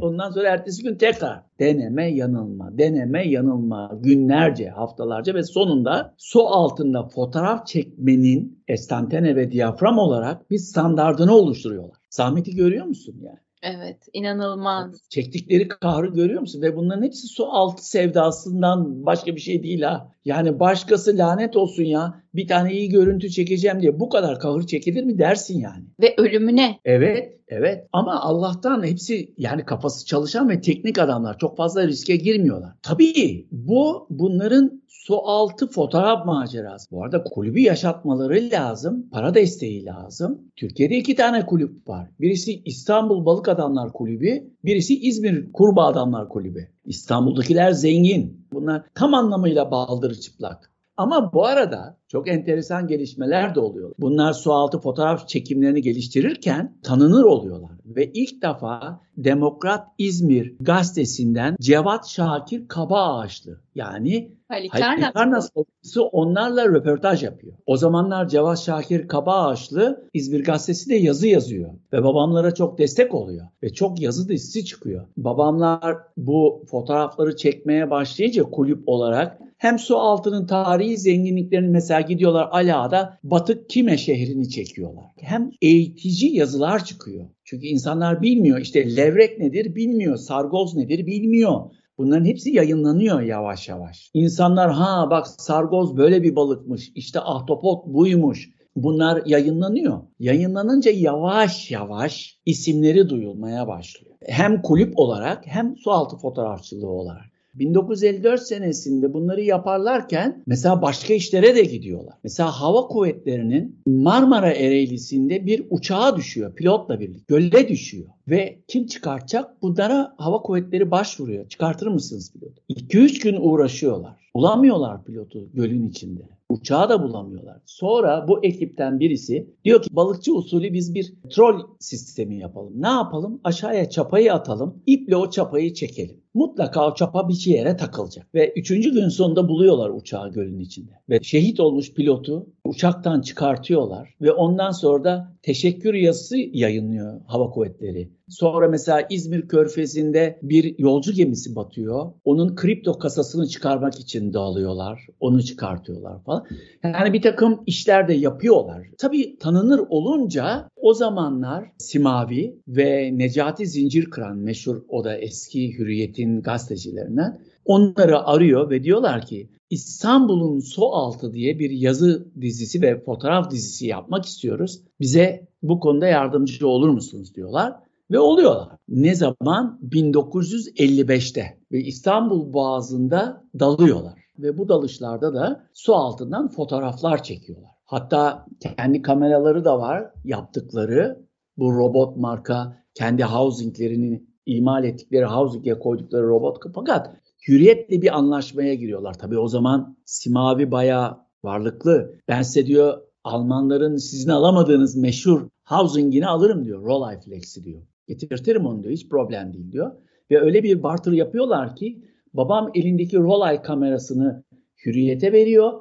ondan 0.00 0.30
sonra 0.30 0.48
ertesi 0.48 0.82
gün 0.82 0.94
tekrar 0.94 1.42
deneme 1.60 2.14
yanılma, 2.14 2.78
deneme 2.78 3.28
yanılma 3.28 3.92
günlerce, 4.00 4.68
haftalarca 4.68 5.34
ve 5.34 5.42
sonunda 5.42 6.14
su 6.16 6.46
altında 6.46 7.08
fotoğraf 7.08 7.66
çekmenin 7.66 8.64
estantane 8.68 9.36
ve 9.36 9.50
diyafram 9.50 9.98
olarak 9.98 10.50
bir 10.50 10.58
standardını 10.58 11.34
oluşturuyorlar. 11.34 11.96
Zahmeti 12.10 12.54
görüyor 12.54 12.86
musun 12.86 13.16
yani? 13.22 13.38
Evet, 13.62 14.08
inanılmaz. 14.12 15.08
Çektikleri 15.10 15.68
kahrı 15.68 16.06
görüyor 16.06 16.40
musun? 16.40 16.62
Ve 16.62 16.76
bunların 16.76 17.02
hepsi 17.02 17.26
su 17.26 17.46
altı 17.46 17.88
sevdasından 17.88 19.06
başka 19.06 19.34
bir 19.34 19.40
şey 19.40 19.62
değil 19.62 19.82
ha. 19.82 20.12
Yani 20.24 20.60
başkası 20.60 21.18
lanet 21.18 21.56
olsun 21.56 21.82
ya. 21.82 22.22
Bir 22.36 22.46
tane 22.46 22.72
iyi 22.72 22.88
görüntü 22.88 23.30
çekeceğim 23.30 23.80
diye 23.80 24.00
bu 24.00 24.08
kadar 24.08 24.38
kahır 24.38 24.66
çekilir 24.66 25.04
mi 25.04 25.18
dersin 25.18 25.60
yani. 25.60 25.84
Ve 26.00 26.14
ölümüne. 26.18 26.78
Evet, 26.84 27.40
evet. 27.48 27.86
Ama 27.92 28.20
Allah'tan 28.20 28.86
hepsi 28.86 29.34
yani 29.38 29.64
kafası 29.64 30.06
çalışan 30.06 30.48
ve 30.48 30.60
teknik 30.60 30.98
adamlar 30.98 31.38
çok 31.38 31.56
fazla 31.56 31.86
riske 31.86 32.16
girmiyorlar. 32.16 32.70
Tabii 32.82 33.46
bu 33.50 34.06
bunların 34.10 34.82
su 35.06 35.16
altı 35.24 35.70
fotoğraf 35.70 36.26
macerası. 36.26 36.90
Bu 36.90 37.04
arada 37.04 37.24
kulübü 37.24 37.60
yaşatmaları 37.60 38.48
lazım. 38.52 39.08
Para 39.12 39.34
desteği 39.34 39.84
lazım. 39.84 40.42
Türkiye'de 40.56 40.96
iki 40.96 41.14
tane 41.14 41.46
kulüp 41.46 41.88
var. 41.88 42.08
Birisi 42.20 42.62
İstanbul 42.64 43.24
Balık 43.26 43.48
Adamlar 43.48 43.92
Kulübü, 43.92 44.50
birisi 44.64 45.00
İzmir 45.00 45.52
Kurbağa 45.52 45.86
Adamlar 45.86 46.28
Kulübü. 46.28 46.68
İstanbul'dakiler 46.84 47.72
zengin. 47.72 48.46
Bunlar 48.52 48.82
tam 48.94 49.14
anlamıyla 49.14 49.70
baldırı 49.70 50.20
çıplak. 50.20 50.72
Ama 50.96 51.32
bu 51.32 51.46
arada 51.46 51.98
Çok 52.08 52.28
enteresan 52.28 52.86
gelişmeler 52.86 53.54
de 53.54 53.60
oluyor. 53.60 53.92
Bunlar 53.98 54.32
sualtı 54.32 54.78
fotoğraf 54.80 55.28
çekimlerini 55.28 55.82
geliştirirken 55.82 56.76
tanınır 56.82 57.24
oluyorlar. 57.24 57.70
Ve 57.84 58.10
ilk 58.14 58.42
defa 58.42 59.00
Demokrat 59.16 59.86
İzmir 59.98 60.54
gazetesinden 60.60 61.56
Cevat 61.60 62.08
Şakir 62.08 62.68
Kaba 62.68 63.18
Ağaçlı 63.18 63.60
yani 63.74 64.36
Halikarnas 64.48 65.50
ofisi 65.54 66.00
onlarla 66.00 66.66
röportaj 66.68 67.22
yapıyor. 67.22 67.52
O 67.66 67.76
zamanlar 67.76 68.28
Cevat 68.28 68.58
Şakir 68.58 69.08
Kaba 69.08 69.46
Ağaçlı 69.46 70.08
İzmir 70.14 70.44
gazetesi 70.44 70.90
de 70.90 70.94
yazı 70.94 71.28
yazıyor. 71.28 71.70
Ve 71.92 72.04
babamlara 72.04 72.54
çok 72.54 72.78
destek 72.78 73.14
oluyor. 73.14 73.46
Ve 73.62 73.72
çok 73.72 74.00
yazı 74.00 74.28
dizisi 74.28 74.64
çıkıyor. 74.64 75.06
Babamlar 75.16 75.96
bu 76.16 76.64
fotoğrafları 76.70 77.36
çekmeye 77.36 77.90
başlayınca 77.90 78.42
kulüp 78.42 78.82
olarak 78.86 79.38
hem 79.58 79.78
su 79.78 79.96
altının 79.96 80.46
tarihi 80.46 80.98
zenginliklerini 80.98 81.68
mesela 81.68 81.95
gidiyorlar 82.00 82.48
Ala'da 82.52 83.18
Batık 83.24 83.70
Kime 83.70 83.98
şehrini 83.98 84.48
çekiyorlar. 84.48 85.04
Hem 85.20 85.50
eğitici 85.62 86.36
yazılar 86.36 86.84
çıkıyor. 86.84 87.26
Çünkü 87.44 87.66
insanlar 87.66 88.22
bilmiyor 88.22 88.58
işte 88.58 88.96
levrek 88.96 89.38
nedir 89.38 89.74
bilmiyor, 89.74 90.16
sargoz 90.16 90.74
nedir 90.74 91.06
bilmiyor. 91.06 91.60
Bunların 91.98 92.24
hepsi 92.24 92.50
yayınlanıyor 92.50 93.20
yavaş 93.20 93.68
yavaş. 93.68 94.10
İnsanlar 94.14 94.70
ha 94.72 95.06
bak 95.10 95.26
sargoz 95.26 95.96
böyle 95.96 96.22
bir 96.22 96.36
balıkmış, 96.36 96.92
işte 96.94 97.20
ahtapot 97.20 97.86
buymuş. 97.86 98.50
Bunlar 98.76 99.22
yayınlanıyor. 99.26 100.00
Yayınlanınca 100.18 100.90
yavaş 100.90 101.70
yavaş 101.70 102.38
isimleri 102.46 103.08
duyulmaya 103.08 103.68
başlıyor. 103.68 104.16
Hem 104.26 104.62
kulüp 104.62 104.98
olarak 104.98 105.42
hem 105.46 105.76
sualtı 105.76 106.16
fotoğrafçılığı 106.16 106.90
olarak. 106.90 107.35
1954 107.58 108.42
senesinde 108.42 109.12
bunları 109.12 109.42
yaparlarken 109.42 110.42
mesela 110.46 110.82
başka 110.82 111.14
işlere 111.14 111.56
de 111.56 111.62
gidiyorlar. 111.62 112.14
Mesela 112.24 112.50
hava 112.50 112.80
kuvvetlerinin 112.80 113.82
Marmara 113.86 114.52
Ereğlisi'nde 114.52 115.46
bir 115.46 115.66
uçağa 115.70 116.16
düşüyor 116.16 116.54
pilotla 116.54 117.00
birlikte. 117.00 117.24
Gölle 117.28 117.68
düşüyor. 117.68 118.08
Ve 118.28 118.62
kim 118.68 118.86
çıkartacak? 118.86 119.62
Bunlara 119.62 120.14
hava 120.18 120.42
kuvvetleri 120.42 120.90
başvuruyor. 120.90 121.48
Çıkartır 121.48 121.86
mısınız 121.86 122.32
pilotu? 122.32 122.62
2-3 122.70 123.22
gün 123.22 123.36
uğraşıyorlar. 123.40 124.30
Bulamıyorlar 124.36 125.04
pilotu 125.04 125.52
gölün 125.54 125.88
içinde. 125.88 126.28
Uçağı 126.48 126.88
da 126.88 127.02
bulamıyorlar. 127.02 127.60
Sonra 127.64 128.28
bu 128.28 128.44
ekipten 128.44 129.00
birisi 129.00 129.50
diyor 129.64 129.82
ki 129.82 129.88
balıkçı 129.92 130.34
usulü 130.34 130.72
biz 130.72 130.94
bir 130.94 131.14
trol 131.30 131.60
sistemi 131.78 132.38
yapalım. 132.38 132.72
Ne 132.82 132.88
yapalım? 132.88 133.40
Aşağıya 133.44 133.90
çapayı 133.90 134.34
atalım. 134.34 134.82
İple 134.86 135.16
o 135.16 135.30
çapayı 135.30 135.74
çekelim. 135.74 136.20
Mutlaka 136.34 136.90
o 136.90 136.94
çapa 136.94 137.28
bir 137.28 137.46
yere 137.46 137.76
takılacak. 137.76 138.34
Ve 138.34 138.52
üçüncü 138.56 138.92
gün 138.92 139.08
sonunda 139.08 139.48
buluyorlar 139.48 139.90
uçağı 139.90 140.32
gölün 140.32 140.58
içinde. 140.58 140.92
Ve 141.08 141.20
şehit 141.22 141.60
olmuş 141.60 141.94
pilotu 141.94 142.46
uçaktan 142.64 143.20
çıkartıyorlar. 143.20 144.14
Ve 144.20 144.32
ondan 144.32 144.70
sonra 144.70 145.04
da 145.04 145.35
teşekkür 145.46 145.94
yazısı 145.94 146.36
yayınlıyor 146.36 147.20
hava 147.26 147.50
kuvvetleri. 147.50 148.08
Sonra 148.28 148.68
mesela 148.68 149.06
İzmir 149.10 149.48
Körfezi'nde 149.48 150.38
bir 150.42 150.78
yolcu 150.78 151.12
gemisi 151.12 151.56
batıyor. 151.56 152.12
Onun 152.24 152.56
kripto 152.56 152.98
kasasını 152.98 153.46
çıkarmak 153.46 154.00
için 154.00 154.32
dağılıyorlar. 154.32 155.06
Onu 155.20 155.42
çıkartıyorlar 155.42 156.24
falan. 156.24 156.46
Yani 156.84 157.12
bir 157.12 157.22
takım 157.22 157.62
işler 157.66 158.08
de 158.08 158.14
yapıyorlar. 158.14 158.86
Tabii 158.98 159.38
tanınır 159.38 159.80
olunca 159.88 160.70
o 160.76 160.94
zamanlar 160.94 161.72
Simavi 161.78 162.60
ve 162.68 163.18
Necati 163.18 163.66
Zincirkıran 163.66 164.36
meşhur 164.36 164.82
o 164.88 165.04
da 165.04 165.16
eski 165.16 165.78
Hürriyet'in 165.78 166.42
gazetecilerinden 166.42 167.40
onları 167.64 168.26
arıyor 168.26 168.70
ve 168.70 168.82
diyorlar 168.84 169.26
ki 169.26 169.48
İstanbul'un 169.70 170.60
su 170.60 170.86
altı 170.86 171.32
diye 171.32 171.58
bir 171.58 171.70
yazı 171.70 172.26
dizisi 172.40 172.82
ve 172.82 173.00
fotoğraf 173.00 173.50
dizisi 173.50 173.86
yapmak 173.86 174.24
istiyoruz. 174.24 174.80
Bize 175.00 175.48
bu 175.62 175.80
konuda 175.80 176.06
yardımcı 176.06 176.68
olur 176.68 176.88
musunuz 176.88 177.34
diyorlar 177.34 177.85
ve 178.10 178.18
oluyorlar. 178.18 178.68
Ne 178.88 179.14
zaman? 179.14 179.80
1955'te 179.90 181.58
ve 181.72 181.80
İstanbul 181.80 182.52
Boğazı'nda 182.52 183.44
dalıyorlar 183.58 184.18
ve 184.38 184.58
bu 184.58 184.68
dalışlarda 184.68 185.34
da 185.34 185.68
su 185.72 185.94
altından 185.94 186.48
fotoğraflar 186.48 187.22
çekiyorlar. 187.22 187.70
Hatta 187.84 188.46
kendi 188.60 189.02
kameraları 189.02 189.64
da 189.64 189.78
var 189.78 190.10
yaptıkları 190.24 191.26
bu 191.56 191.72
robot 191.72 192.16
marka 192.16 192.76
kendi 192.94 193.24
housinglerini 193.24 194.26
imal 194.46 194.84
ettikleri 194.84 195.24
housing'e 195.24 195.78
koydukları 195.78 196.28
robot 196.28 196.58
fakat 196.74 197.16
hürriyetle 197.48 198.02
bir 198.02 198.16
anlaşmaya 198.16 198.74
giriyorlar. 198.74 199.14
Tabii 199.14 199.38
o 199.38 199.48
zaman 199.48 199.96
Simavi 200.04 200.70
bayağı 200.70 201.18
varlıklı. 201.44 202.14
Ben 202.28 202.42
size 202.42 202.66
diyor 202.66 202.98
Almanların 203.24 203.96
sizin 203.96 204.30
alamadığınız 204.30 204.96
meşhur 204.96 205.48
housing'ini 205.66 206.26
alırım 206.26 206.64
diyor. 206.64 206.82
Rollei 206.82 207.20
Flex'i 207.20 207.64
diyor. 207.64 207.82
Getirtirim 208.08 208.66
onu 208.66 208.82
diyor. 208.82 208.94
Hiç 208.94 209.08
problem 209.08 209.52
değil 209.52 209.72
diyor. 209.72 209.92
Ve 210.30 210.40
öyle 210.40 210.62
bir 210.62 210.82
barter 210.82 211.12
yapıyorlar 211.12 211.76
ki 211.76 212.02
babam 212.34 212.70
elindeki 212.74 213.16
Rollei 213.16 213.62
kamerasını 213.62 214.44
Hürriyet'e 214.86 215.32
veriyor. 215.32 215.72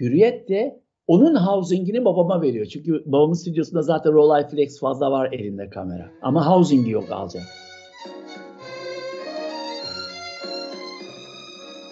Hürriyet 0.00 0.48
de 0.48 0.80
onun 1.06 1.34
housing'ini 1.34 2.04
babama 2.04 2.42
veriyor. 2.42 2.66
Çünkü 2.66 3.02
babamın 3.06 3.34
stüdyosunda 3.34 3.82
zaten 3.82 4.12
Rollei 4.12 4.48
Flex 4.48 4.80
fazla 4.80 5.10
var 5.10 5.32
elinde 5.32 5.70
kamera. 5.70 6.10
Ama 6.22 6.46
housing'i 6.46 6.90
yok 6.90 7.10
alacak. 7.10 7.42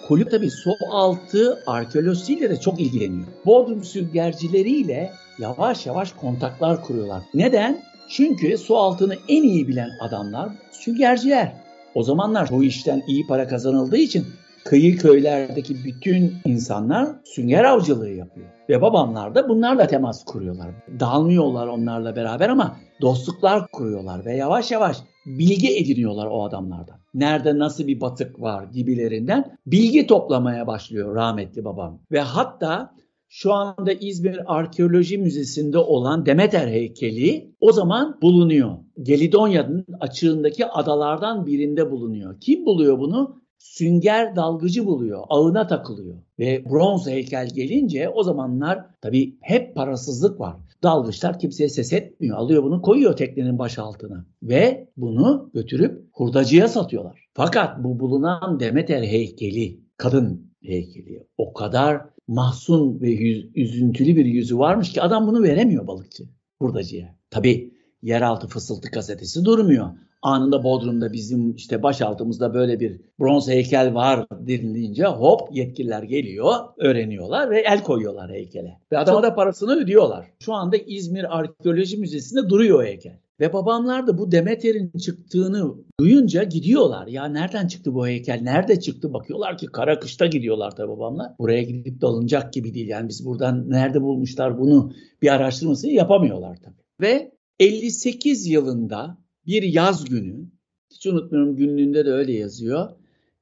Kulüp 0.07 0.31
tabii 0.31 0.49
su 0.49 0.71
altı 0.91 1.59
arkeolojisiyle 1.67 2.49
de 2.49 2.59
çok 2.59 2.81
ilgileniyor. 2.81 3.27
Bodrum 3.45 3.83
süngercileriyle 3.83 5.11
yavaş 5.39 5.85
yavaş 5.85 6.11
kontaklar 6.11 6.81
kuruyorlar. 6.81 7.23
Neden? 7.33 7.81
Çünkü 8.09 8.57
su 8.57 8.77
altını 8.77 9.15
en 9.27 9.43
iyi 9.43 9.67
bilen 9.67 9.89
adamlar 9.99 10.49
süngerciler. 10.71 11.53
O 11.95 12.03
zamanlar 12.03 12.49
bu 12.51 12.63
işten 12.63 13.03
iyi 13.07 13.27
para 13.27 13.47
kazanıldığı 13.47 13.97
için 13.97 14.25
kıyı 14.65 14.97
köylerdeki 14.97 15.83
bütün 15.83 16.33
insanlar 16.45 17.07
sünger 17.23 17.63
avcılığı 17.63 18.09
yapıyor. 18.09 18.47
Ve 18.69 18.81
babamlar 18.81 19.35
da 19.35 19.49
bunlarla 19.49 19.87
temas 19.87 20.25
kuruyorlar. 20.25 20.67
Dağılmıyorlar 20.99 21.67
onlarla 21.67 22.15
beraber 22.15 22.49
ama 22.49 22.77
dostluklar 23.01 23.67
kuruyorlar 23.67 24.25
ve 24.25 24.35
yavaş 24.35 24.71
yavaş 24.71 24.97
bilgi 25.25 25.77
ediniyorlar 25.77 26.27
o 26.27 26.45
adamlardan. 26.45 26.97
Nerede 27.13 27.59
nasıl 27.59 27.87
bir 27.87 28.01
batık 28.01 28.41
var 28.41 28.63
gibilerinden 28.63 29.57
bilgi 29.67 30.07
toplamaya 30.07 30.67
başlıyor 30.67 31.15
rahmetli 31.15 31.65
babam. 31.65 31.99
Ve 32.11 32.19
hatta 32.19 32.93
şu 33.29 33.53
anda 33.53 33.93
İzmir 33.93 34.57
Arkeoloji 34.57 35.17
Müzesi'nde 35.17 35.77
olan 35.77 36.25
Demeter 36.25 36.67
heykeli 36.67 37.55
o 37.59 37.71
zaman 37.71 38.17
bulunuyor. 38.21 38.77
Gelidonya'nın 39.01 39.85
açığındaki 39.99 40.65
adalardan 40.65 41.45
birinde 41.45 41.91
bulunuyor. 41.91 42.39
Kim 42.39 42.65
buluyor 42.65 42.99
bunu? 42.99 43.39
Sünger 43.57 44.35
dalgıcı 44.35 44.85
buluyor, 44.85 45.23
ağına 45.29 45.67
takılıyor. 45.67 46.17
Ve 46.39 46.65
bronz 46.69 47.07
heykel 47.07 47.49
gelince 47.53 48.09
o 48.09 48.23
zamanlar 48.23 48.85
tabii 49.01 49.37
hep 49.41 49.75
parasızlık 49.75 50.39
var. 50.39 50.55
Dalgıçlar 50.83 51.39
kimseye 51.39 51.69
ses 51.69 51.93
etmiyor. 51.93 52.37
Alıyor 52.37 52.63
bunu 52.63 52.81
koyuyor 52.81 53.15
teknenin 53.15 53.59
baş 53.59 53.79
altına. 53.79 54.25
Ve 54.43 54.89
bunu 54.97 55.49
götürüp 55.53 56.09
hurdacıya 56.13 56.67
satıyorlar. 56.67 57.29
Fakat 57.33 57.83
bu 57.83 57.99
bulunan 57.99 58.59
Demeter 58.59 59.03
heykeli, 59.03 59.79
kadın 59.97 60.53
heykeli 60.61 61.27
o 61.37 61.53
kadar 61.53 62.01
mahzun 62.29 63.01
ve 63.01 63.09
yüz, 63.09 63.45
üzüntülü 63.55 64.15
bir 64.15 64.25
yüzü 64.25 64.57
varmış 64.57 64.93
ki 64.93 65.01
adam 65.01 65.27
bunu 65.27 65.43
veremiyor 65.43 65.87
balıkçı 65.87 66.23
hurdacıya. 66.61 67.15
Tabii 67.31 67.73
yeraltı 68.01 68.47
fısıltı 68.47 68.89
gazetesi 68.89 69.45
durmuyor. 69.45 69.87
Anında 70.21 70.63
Bodrum'da 70.63 71.13
bizim 71.13 71.55
işte 71.55 71.83
başaltımızda 71.83 72.53
böyle 72.53 72.79
bir 72.79 73.01
bronz 73.19 73.47
heykel 73.47 73.93
var 73.93 74.27
denilince 74.31 75.05
hop 75.05 75.41
yetkililer 75.51 76.03
geliyor, 76.03 76.53
öğreniyorlar 76.77 77.49
ve 77.49 77.61
el 77.61 77.83
koyuyorlar 77.83 78.31
heykele. 78.31 78.79
Ve 78.91 78.97
adama 78.97 79.23
da 79.23 79.35
parasını 79.35 79.75
ödüyorlar. 79.75 80.25
Şu 80.39 80.53
anda 80.53 80.77
İzmir 80.77 81.37
Arkeoloji 81.37 81.97
Müzesi'nde 81.97 82.49
duruyor 82.49 82.79
o 82.79 82.83
heykel. 82.83 83.19
Ve 83.39 83.53
babamlar 83.53 84.07
da 84.07 84.17
bu 84.17 84.31
Demeter'in 84.31 84.91
çıktığını 84.99 85.75
duyunca 85.99 86.43
gidiyorlar. 86.43 87.07
Ya 87.07 87.25
nereden 87.25 87.67
çıktı 87.67 87.93
bu 87.93 88.07
heykel? 88.07 88.39
Nerede 88.41 88.79
çıktı? 88.79 89.13
Bakıyorlar 89.13 89.57
ki 89.57 89.65
kara 89.67 89.99
kışta 89.99 90.25
gidiyorlar 90.25 90.75
tabii 90.75 90.89
babamlar. 90.89 91.31
Buraya 91.39 91.63
gidip 91.63 92.01
dalınacak 92.01 92.53
gibi 92.53 92.73
değil. 92.73 92.87
Yani 92.87 93.09
biz 93.09 93.25
buradan 93.25 93.69
nerede 93.69 94.01
bulmuşlar 94.01 94.59
bunu 94.59 94.93
bir 95.21 95.33
araştırmasını 95.33 95.91
yapamıyorlar 95.91 96.57
tabii. 96.63 96.75
Ve 97.01 97.31
58 97.59 98.47
yılında 98.47 99.17
bir 99.45 99.63
yaz 99.63 100.05
günü, 100.05 100.49
hiç 100.91 101.07
unutmuyorum 101.07 101.55
günlüğünde 101.55 102.05
de 102.05 102.11
öyle 102.11 102.33
yazıyor. 102.33 102.89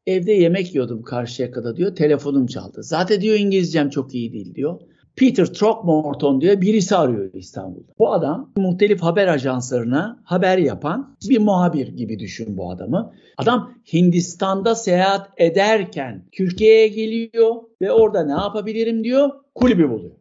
Evde 0.05 0.31
yemek 0.31 0.75
yiyordum 0.75 1.03
karşıya 1.03 1.51
kadar 1.51 1.75
diyor. 1.75 1.95
Telefonum 1.95 2.47
çaldı. 2.47 2.83
Zaten 2.83 3.21
diyor 3.21 3.35
İngilizcem 3.35 3.89
çok 3.89 4.15
iyi 4.15 4.33
değil 4.33 4.55
diyor. 4.55 4.79
Peter 5.17 5.45
Throckmorton 5.45 6.41
diye 6.41 6.61
birisi 6.61 6.95
arıyor 6.95 7.33
İstanbul'da. 7.33 7.91
Bu 7.99 8.13
adam 8.13 8.51
muhtelif 8.57 9.01
haber 9.01 9.27
ajanslarına 9.27 10.19
haber 10.23 10.57
yapan 10.57 11.17
bir 11.29 11.39
muhabir 11.39 11.87
gibi 11.87 12.19
düşün 12.19 12.57
bu 12.57 12.71
adamı. 12.71 13.13
Adam 13.37 13.73
Hindistan'da 13.93 14.75
seyahat 14.75 15.29
ederken 15.37 16.25
Türkiye'ye 16.31 16.87
geliyor 16.87 17.55
ve 17.81 17.91
orada 17.91 18.23
ne 18.23 18.31
yapabilirim 18.31 19.03
diyor 19.03 19.29
kulübü 19.55 19.89
buluyor. 19.89 20.15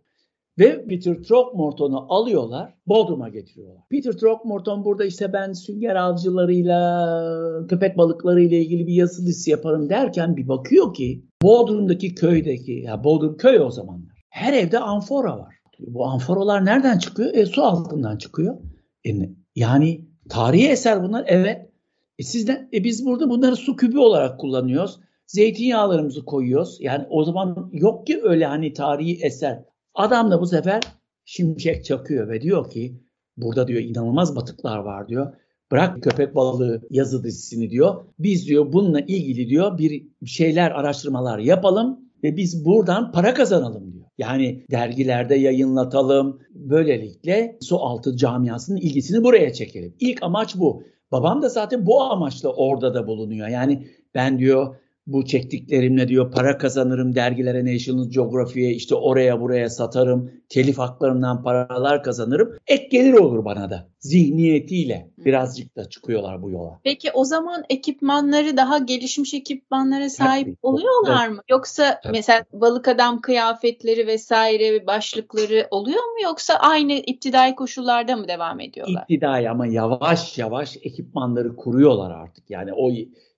Ve 0.58 0.86
Peter 0.86 1.14
Throckmorton'u 1.14 2.06
alıyorlar, 2.08 2.74
Bodrum'a 2.86 3.28
getiriyorlar. 3.28 3.82
Peter 3.90 4.12
Throckmorton 4.12 4.84
burada 4.84 5.04
işte 5.04 5.32
ben 5.32 5.52
sünger 5.52 5.96
avcılarıyla, 5.96 7.66
köpek 7.68 7.98
balıklarıyla 7.98 8.56
ilgili 8.56 8.86
bir 8.86 8.94
yazı 8.94 9.26
dizisi 9.26 9.50
yaparım 9.50 9.88
derken 9.88 10.36
bir 10.36 10.48
bakıyor 10.48 10.94
ki 10.94 11.24
Bodrum'daki 11.42 12.14
köydeki, 12.14 12.72
ya 12.72 13.04
Bodrum 13.04 13.36
köy 13.36 13.60
o 13.60 13.70
zamanlar. 13.70 14.15
Her 14.36 14.52
evde 14.52 14.78
amfora 14.78 15.38
var. 15.38 15.54
Bu 15.78 16.06
amforalar 16.06 16.64
nereden 16.64 16.98
çıkıyor? 16.98 17.34
E, 17.34 17.46
su 17.46 17.62
altından 17.62 18.16
çıkıyor. 18.16 18.58
E, 19.06 19.10
yani 19.54 20.08
tarihi 20.28 20.68
eser 20.68 21.02
bunlar. 21.02 21.24
Evet. 21.26 21.70
E, 22.18 22.22
sizden, 22.22 22.68
e, 22.72 22.84
biz 22.84 23.06
burada 23.06 23.30
bunları 23.30 23.56
su 23.56 23.76
kübü 23.76 23.98
olarak 23.98 24.40
kullanıyoruz. 24.40 25.00
Zeytinyağlarımızı 25.26 26.24
koyuyoruz. 26.24 26.78
Yani 26.80 27.06
o 27.10 27.24
zaman 27.24 27.70
yok 27.72 28.06
ki 28.06 28.20
öyle 28.22 28.46
hani 28.46 28.72
tarihi 28.72 29.24
eser. 29.24 29.64
Adam 29.94 30.30
da 30.30 30.40
bu 30.40 30.46
sefer 30.46 30.82
şimşek 31.24 31.84
çakıyor 31.84 32.28
ve 32.28 32.40
diyor 32.40 32.70
ki 32.70 33.00
burada 33.36 33.68
diyor 33.68 33.80
inanılmaz 33.80 34.36
batıklar 34.36 34.78
var 34.78 35.08
diyor. 35.08 35.34
Bırak 35.70 36.02
köpek 36.02 36.34
balığı 36.34 36.82
yazı 36.90 37.24
dizisini 37.24 37.70
diyor. 37.70 38.04
Biz 38.18 38.46
diyor 38.48 38.72
bununla 38.72 39.00
ilgili 39.00 39.48
diyor 39.48 39.78
bir 39.78 40.06
şeyler 40.26 40.70
araştırmalar 40.70 41.38
yapalım 41.38 42.05
ve 42.26 42.36
biz 42.36 42.64
buradan 42.64 43.12
para 43.12 43.34
kazanalım 43.34 43.92
diyor. 43.92 44.04
Yani 44.18 44.64
dergilerde 44.70 45.34
yayınlatalım. 45.34 46.40
Böylelikle 46.50 47.58
su 47.60 47.78
altı 47.78 48.16
camiasının 48.16 48.76
ilgisini 48.76 49.24
buraya 49.24 49.52
çekelim. 49.52 49.94
İlk 50.00 50.22
amaç 50.22 50.56
bu. 50.56 50.82
Babam 51.12 51.42
da 51.42 51.48
zaten 51.48 51.86
bu 51.86 52.02
amaçla 52.02 52.48
orada 52.48 52.94
da 52.94 53.06
bulunuyor. 53.06 53.48
Yani 53.48 53.86
ben 54.14 54.38
diyor 54.38 54.76
bu 55.06 55.24
çektiklerimle 55.24 56.08
diyor 56.08 56.32
para 56.32 56.58
kazanırım 56.58 57.14
dergilere 57.14 57.74
National 57.74 58.10
Geographic'e 58.10 58.70
işte 58.70 58.94
oraya 58.94 59.40
buraya 59.40 59.70
satarım. 59.70 60.30
Telif 60.48 60.78
haklarından 60.78 61.42
paralar 61.42 62.02
kazanırım. 62.02 62.56
Ek 62.66 62.88
gelir 62.90 63.12
olur 63.12 63.44
bana 63.44 63.70
da 63.70 63.88
zihniyetiyle 63.98 65.10
birazcık 65.18 65.76
da 65.76 65.88
çıkıyorlar 65.88 66.42
bu 66.42 66.50
yola. 66.50 66.80
Peki 66.84 67.10
o 67.14 67.24
zaman 67.24 67.64
ekipmanları 67.70 68.56
daha 68.56 68.78
gelişmiş 68.78 69.34
ekipmanlara 69.34 70.10
sahip 70.10 70.46
Tabii. 70.46 70.56
oluyorlar 70.62 71.28
mı? 71.28 71.40
Yoksa 71.50 72.00
Tabii. 72.02 72.12
mesela 72.16 72.44
balık 72.52 72.88
adam 72.88 73.20
kıyafetleri 73.20 74.06
vesaire 74.06 74.86
başlıkları 74.86 75.68
oluyor 75.70 76.04
mu 76.04 76.22
yoksa 76.24 76.54
aynı 76.54 76.92
iptidai 76.92 77.54
koşullarda 77.54 78.16
mı 78.16 78.28
devam 78.28 78.60
ediyorlar? 78.60 79.02
İptidai 79.02 79.50
ama 79.50 79.66
yavaş 79.66 80.38
yavaş 80.38 80.76
ekipmanları 80.76 81.56
kuruyorlar 81.56 82.10
artık. 82.10 82.50
Yani 82.50 82.70
o 82.72 82.90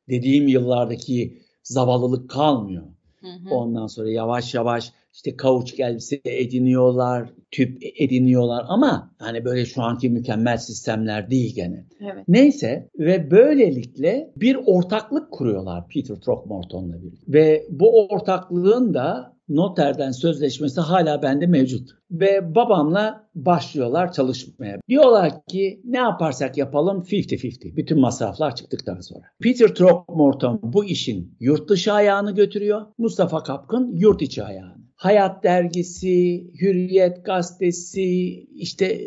dediğim 0.09 0.49
yıllardaki 0.49 1.48
zavallılık 1.69 2.31
kalmıyor. 2.31 2.85
Hı 3.21 3.27
hı. 3.27 3.55
Ondan 3.55 3.87
sonra 3.87 4.11
yavaş 4.11 4.55
yavaş 4.55 4.93
işte 5.15 5.37
kauçuk 5.37 5.81
elbise 5.81 6.21
ediniyorlar, 6.25 7.31
tüp 7.51 7.79
ediniyorlar 7.97 8.65
ama 8.69 9.15
hani 9.19 9.45
böyle 9.45 9.65
şu 9.67 9.83
anki 9.83 10.11
mükemmel 10.11 10.57
sistemler 10.57 11.31
değil 11.31 11.55
gene. 11.55 11.85
Evet. 12.01 12.25
Neyse 12.29 12.89
ve 12.99 13.31
böylelikle 13.31 14.33
bir 14.37 14.59
ortaklık 14.67 15.33
kuruyorlar 15.33 15.89
Peter 15.89 16.17
Throckmorton'la 16.17 17.03
birlikte. 17.03 17.33
Ve 17.33 17.67
bu 17.71 18.07
ortaklığın 18.09 18.95
da 18.95 19.38
noterden 19.49 20.11
sözleşmesi 20.11 20.81
hala 20.81 21.23
bende 21.23 21.47
mevcut. 21.47 21.91
Ve 22.11 22.55
babamla 22.55 23.29
başlıyorlar 23.35 24.13
çalışmaya. 24.13 24.79
Diyorlar 24.89 25.33
ki 25.47 25.81
ne 25.85 25.99
yaparsak 25.99 26.57
yapalım 26.57 27.03
50-50. 27.03 27.77
Bütün 27.77 28.01
masraflar 28.01 28.55
çıktıktan 28.55 29.01
sonra. 29.01 29.25
Peter 29.43 29.75
Throckmorton 29.75 30.61
bu 30.63 30.85
işin 30.85 31.37
yurt 31.41 31.69
dışı 31.69 31.93
ayağını 31.93 32.35
götürüyor. 32.35 32.87
Mustafa 32.99 33.43
Kapkın 33.43 33.93
yurt 33.93 34.23
içi 34.23 34.45
ayağını. 34.45 34.79
Hayat 34.97 35.45
dergisi, 35.45 36.51
Hürriyet 36.61 37.25
gazetesi, 37.25 38.31
işte 38.55 39.01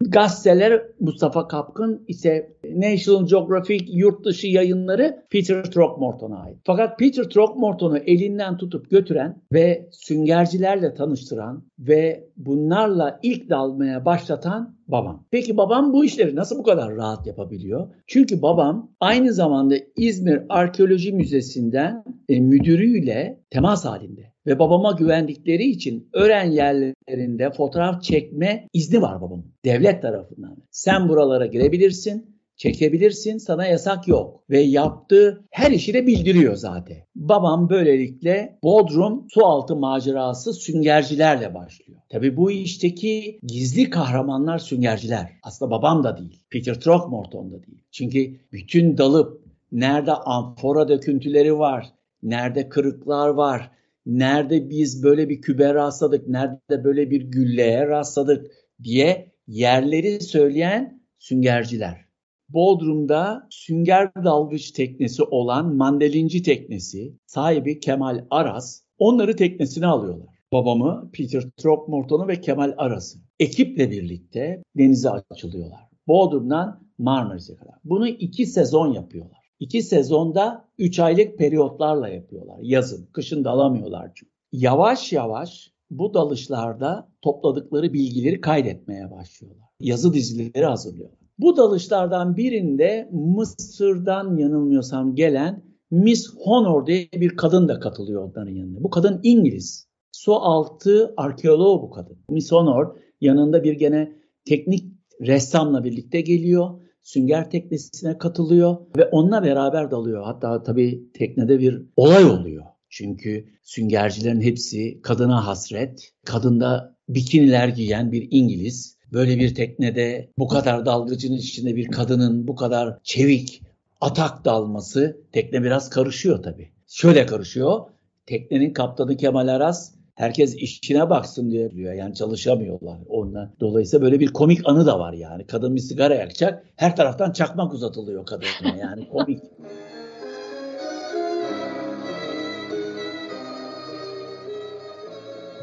gazeteler 0.00 0.82
Mustafa 1.00 1.48
Kapkın 1.48 2.04
ise 2.08 2.55
National 2.80 3.26
Geographic 3.26 3.84
yurt 3.88 4.24
dışı 4.24 4.46
yayınları 4.46 5.24
Peter 5.30 5.64
Throckmorton'a 5.64 6.38
ait. 6.38 6.56
Fakat 6.64 6.98
Peter 6.98 7.24
Throckmorton'u 7.24 7.98
elinden 7.98 8.56
tutup 8.56 8.90
götüren 8.90 9.42
ve 9.52 9.88
süngercilerle 9.92 10.94
tanıştıran 10.94 11.64
ve 11.78 12.28
bunlarla 12.36 13.20
ilk 13.22 13.50
dalmaya 13.50 14.04
başlatan 14.04 14.76
babam. 14.88 15.26
Peki 15.30 15.56
babam 15.56 15.92
bu 15.92 16.04
işleri 16.04 16.36
nasıl 16.36 16.58
bu 16.58 16.62
kadar 16.62 16.96
rahat 16.96 17.26
yapabiliyor? 17.26 17.88
Çünkü 18.06 18.42
babam 18.42 18.90
aynı 19.00 19.32
zamanda 19.32 19.74
İzmir 19.96 20.42
Arkeoloji 20.48 21.12
Müzesi'nden 21.12 22.04
e, 22.28 22.40
müdürüyle 22.40 23.40
temas 23.50 23.84
halinde 23.84 24.32
ve 24.46 24.58
babama 24.58 24.92
güvendikleri 24.92 25.64
için 25.64 26.08
öğren 26.12 26.50
yerlerinde 26.50 27.50
fotoğraf 27.50 28.02
çekme 28.02 28.68
izni 28.72 29.02
var 29.02 29.20
babamın. 29.20 29.52
Devlet 29.64 30.02
tarafından. 30.02 30.56
Sen 30.70 31.08
buralara 31.08 31.46
girebilirsin, 31.46 32.35
çekebilirsin, 32.56 33.38
sana 33.38 33.66
yasak 33.66 34.08
yok. 34.08 34.44
Ve 34.50 34.60
yaptığı 34.60 35.44
her 35.50 35.70
işi 35.70 35.94
de 35.94 36.06
bildiriyor 36.06 36.54
zaten. 36.54 36.96
Babam 37.14 37.70
böylelikle 37.70 38.58
Bodrum 38.62 39.26
sualtı 39.30 39.76
macerası 39.76 40.52
süngercilerle 40.52 41.54
başlıyor. 41.54 42.00
Tabi 42.08 42.36
bu 42.36 42.50
işteki 42.50 43.38
gizli 43.42 43.90
kahramanlar 43.90 44.58
süngerciler. 44.58 45.32
Aslında 45.42 45.70
babam 45.70 46.04
da 46.04 46.18
değil. 46.18 46.42
Peter 46.50 46.80
Throckmorton 46.80 47.50
da 47.52 47.66
değil. 47.66 47.82
Çünkü 47.90 48.40
bütün 48.52 48.98
dalıp 48.98 49.46
nerede 49.72 50.12
amfora 50.12 50.88
döküntüleri 50.88 51.58
var, 51.58 51.86
nerede 52.22 52.68
kırıklar 52.68 53.28
var, 53.28 53.70
nerede 54.06 54.70
biz 54.70 55.02
böyle 55.02 55.28
bir 55.28 55.40
kübe 55.40 55.74
rastladık, 55.74 56.28
nerede 56.28 56.84
böyle 56.84 57.10
bir 57.10 57.20
gülleye 57.20 57.88
rastladık 57.88 58.46
diye 58.82 59.32
yerleri 59.46 60.20
söyleyen 60.20 61.02
süngerciler. 61.18 62.05
Bodrum'da 62.48 63.46
sünger 63.50 64.14
dalgıç 64.24 64.70
teknesi 64.70 65.22
olan 65.22 65.74
mandelinci 65.74 66.42
teknesi 66.42 67.16
sahibi 67.26 67.80
Kemal 67.80 68.24
Aras 68.30 68.82
onları 68.98 69.36
teknesine 69.36 69.86
alıyorlar. 69.86 70.36
Babamı, 70.52 71.10
Peter 71.12 71.42
Throckmorton'u 71.56 72.28
ve 72.28 72.40
Kemal 72.40 72.74
Aras'ı. 72.76 73.18
Ekiple 73.40 73.90
birlikte 73.90 74.62
denize 74.78 75.10
açılıyorlar. 75.10 75.80
Bodrum'dan 76.08 76.86
Marmaris'e 76.98 77.56
kadar. 77.56 77.74
Bunu 77.84 78.08
iki 78.08 78.46
sezon 78.46 78.92
yapıyorlar. 78.92 79.38
İki 79.60 79.82
sezonda 79.82 80.68
üç 80.78 80.98
aylık 80.98 81.38
periyotlarla 81.38 82.08
yapıyorlar. 82.08 82.58
Yazın, 82.62 83.06
kışın 83.12 83.44
dalamıyorlar 83.44 84.10
çünkü. 84.14 84.32
Yavaş 84.52 85.12
yavaş 85.12 85.72
bu 85.90 86.14
dalışlarda 86.14 87.08
topladıkları 87.22 87.92
bilgileri 87.92 88.40
kaydetmeye 88.40 89.10
başlıyorlar. 89.10 89.68
Yazı 89.80 90.14
dizileri 90.14 90.64
hazırlıyorlar. 90.64 91.25
Bu 91.38 91.56
dalışlardan 91.56 92.36
birinde 92.36 93.08
Mısır'dan 93.12 94.36
yanılmıyorsam 94.36 95.14
gelen 95.14 95.62
Miss 95.90 96.34
Honor 96.36 96.86
diye 96.86 97.08
bir 97.14 97.36
kadın 97.36 97.68
da 97.68 97.80
katılıyor 97.80 98.22
onların 98.22 98.52
yanına. 98.52 98.82
Bu 98.82 98.90
kadın 98.90 99.20
İngiliz. 99.22 99.88
Su 100.12 100.34
altı 100.34 101.14
arkeoloğu 101.16 101.82
bu 101.82 101.90
kadın. 101.90 102.18
Miss 102.30 102.52
Honor 102.52 102.96
yanında 103.20 103.64
bir 103.64 103.72
gene 103.72 104.12
teknik 104.44 104.84
ressamla 105.20 105.84
birlikte 105.84 106.20
geliyor 106.20 106.80
sünger 107.02 107.50
teknesine 107.50 108.18
katılıyor 108.18 108.76
ve 108.96 109.04
onunla 109.04 109.42
beraber 109.42 109.90
dalıyor. 109.90 110.24
Hatta 110.24 110.62
tabii 110.62 111.12
teknede 111.14 111.58
bir 111.58 111.82
olay 111.96 112.24
oluyor. 112.24 112.64
Çünkü 112.88 113.46
süngercilerin 113.62 114.40
hepsi 114.40 115.00
kadına 115.02 115.46
hasret. 115.46 116.12
Kadında 116.24 116.96
bikiniler 117.08 117.68
giyen 117.68 118.12
bir 118.12 118.28
İngiliz. 118.30 118.95
Böyle 119.12 119.38
bir 119.38 119.54
teknede 119.54 120.28
bu 120.38 120.48
kadar 120.48 120.86
dalgıcının 120.86 121.36
içinde 121.36 121.76
bir 121.76 121.88
kadının 121.88 122.48
bu 122.48 122.56
kadar 122.56 122.98
çevik 123.02 123.62
atak 124.00 124.44
dalması 124.44 125.20
tekne 125.32 125.62
biraz 125.62 125.90
karışıyor 125.90 126.42
tabii. 126.42 126.70
Şöyle 126.86 127.26
karışıyor. 127.26 127.80
Teknenin 128.26 128.72
kaptanı 128.72 129.16
Kemal 129.16 129.48
Aras 129.48 129.92
herkes 130.14 130.54
işine 130.54 131.10
baksın 131.10 131.50
diye 131.50 131.70
diyor. 131.70 131.92
Yani 131.92 132.14
çalışamıyorlar 132.14 132.98
ondan. 133.08 133.50
Dolayısıyla 133.60 134.04
böyle 134.06 134.20
bir 134.20 134.28
komik 134.28 134.60
anı 134.64 134.86
da 134.86 134.98
var 134.98 135.12
yani. 135.12 135.46
Kadın 135.46 135.74
bir 135.74 135.80
sigara 135.80 136.14
yakacak. 136.14 136.64
Her 136.76 136.96
taraftan 136.96 137.32
çakmak 137.32 137.74
uzatılıyor 137.74 138.26
kadına 138.26 138.76
yani 138.80 139.08
komik. 139.08 139.42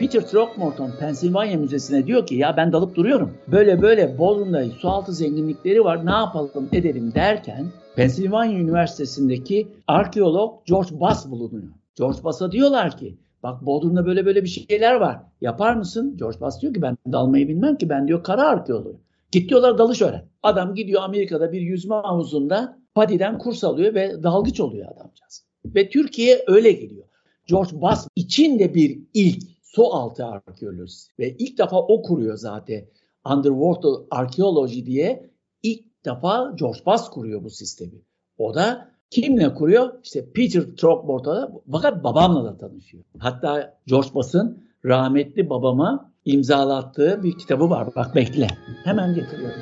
Peter 0.03 0.27
Throckmorton 0.27 0.91
Pennsylvania 0.99 1.57
Müzesi'ne 1.57 2.07
diyor 2.07 2.25
ki 2.27 2.35
ya 2.35 2.57
ben 2.57 2.71
dalıp 2.73 2.95
duruyorum. 2.95 3.37
Böyle 3.47 3.81
böyle 3.81 4.17
Bodrum'da 4.17 4.65
sualtı 4.65 5.13
zenginlikleri 5.13 5.83
var 5.83 6.05
ne 6.05 6.11
yapalım 6.11 6.69
edelim 6.71 7.13
derken 7.15 7.65
Pennsylvania 7.95 8.59
Üniversitesi'ndeki 8.59 9.67
arkeolog 9.87 10.65
George 10.65 10.99
Bass 10.99 11.29
bulunuyor. 11.29 11.73
George 11.95 12.23
Bass'a 12.23 12.51
diyorlar 12.51 12.97
ki 12.97 13.17
Bak 13.43 13.65
Bodrum'da 13.65 14.05
böyle 14.05 14.25
böyle 14.25 14.43
bir 14.43 14.49
şeyler 14.49 14.95
var. 14.95 15.19
Yapar 15.41 15.75
mısın? 15.75 16.17
George 16.17 16.39
Bass 16.41 16.61
diyor 16.61 16.73
ki 16.73 16.81
ben 16.81 16.97
dalmayı 17.11 17.47
bilmem 17.47 17.77
ki 17.77 17.89
ben 17.89 18.07
diyor 18.07 18.23
kara 18.23 18.43
arkeoloğuyum. 18.43 18.99
Git 19.31 19.49
diyorlar 19.49 19.77
dalış 19.77 20.01
öğren. 20.01 20.25
Adam 20.43 20.75
gidiyor 20.75 21.01
Amerika'da 21.03 21.51
bir 21.51 21.61
yüzme 21.61 21.95
havuzunda 21.95 22.77
padiden 22.95 23.37
kurs 23.37 23.63
alıyor 23.63 23.93
ve 23.93 24.23
dalgıç 24.23 24.59
oluyor 24.59 24.85
adamcağız. 24.85 25.45
Ve 25.65 25.89
Türkiye 25.89 26.43
öyle 26.47 26.71
geliyor. 26.71 27.03
George 27.47 27.81
Bass 27.81 28.07
için 28.15 28.59
de 28.59 28.73
bir 28.73 28.99
ilk 29.13 29.52
su 29.75 29.93
altı 29.93 30.25
arkeolojisi 30.25 31.11
ve 31.19 31.35
ilk 31.39 31.57
defa 31.57 31.77
o 31.77 32.01
kuruyor 32.01 32.37
zaten. 32.37 32.85
Underwater 33.25 33.91
Archaeology 34.11 34.85
diye 34.85 35.29
ilk 35.63 36.05
defa 36.05 36.53
George 36.59 36.79
Bass 36.85 37.09
kuruyor 37.09 37.43
bu 37.43 37.49
sistemi. 37.49 38.01
O 38.37 38.55
da 38.55 38.91
kimle 39.09 39.53
kuruyor? 39.53 39.93
İşte 40.03 40.31
Peter 40.31 40.61
Throckmorton'la 40.61 41.51
fakat 41.71 42.03
babamla 42.03 42.43
da 42.43 42.57
tanışıyor. 42.57 43.03
Hatta 43.19 43.79
George 43.87 44.07
Bass'ın 44.15 44.63
rahmetli 44.85 45.49
babama 45.49 46.11
imzalattığı 46.25 47.23
bir 47.23 47.37
kitabı 47.37 47.69
var. 47.69 47.95
Bak 47.95 48.15
bekle. 48.15 48.47
Hemen 48.83 49.15
getiriyorum. 49.15 49.61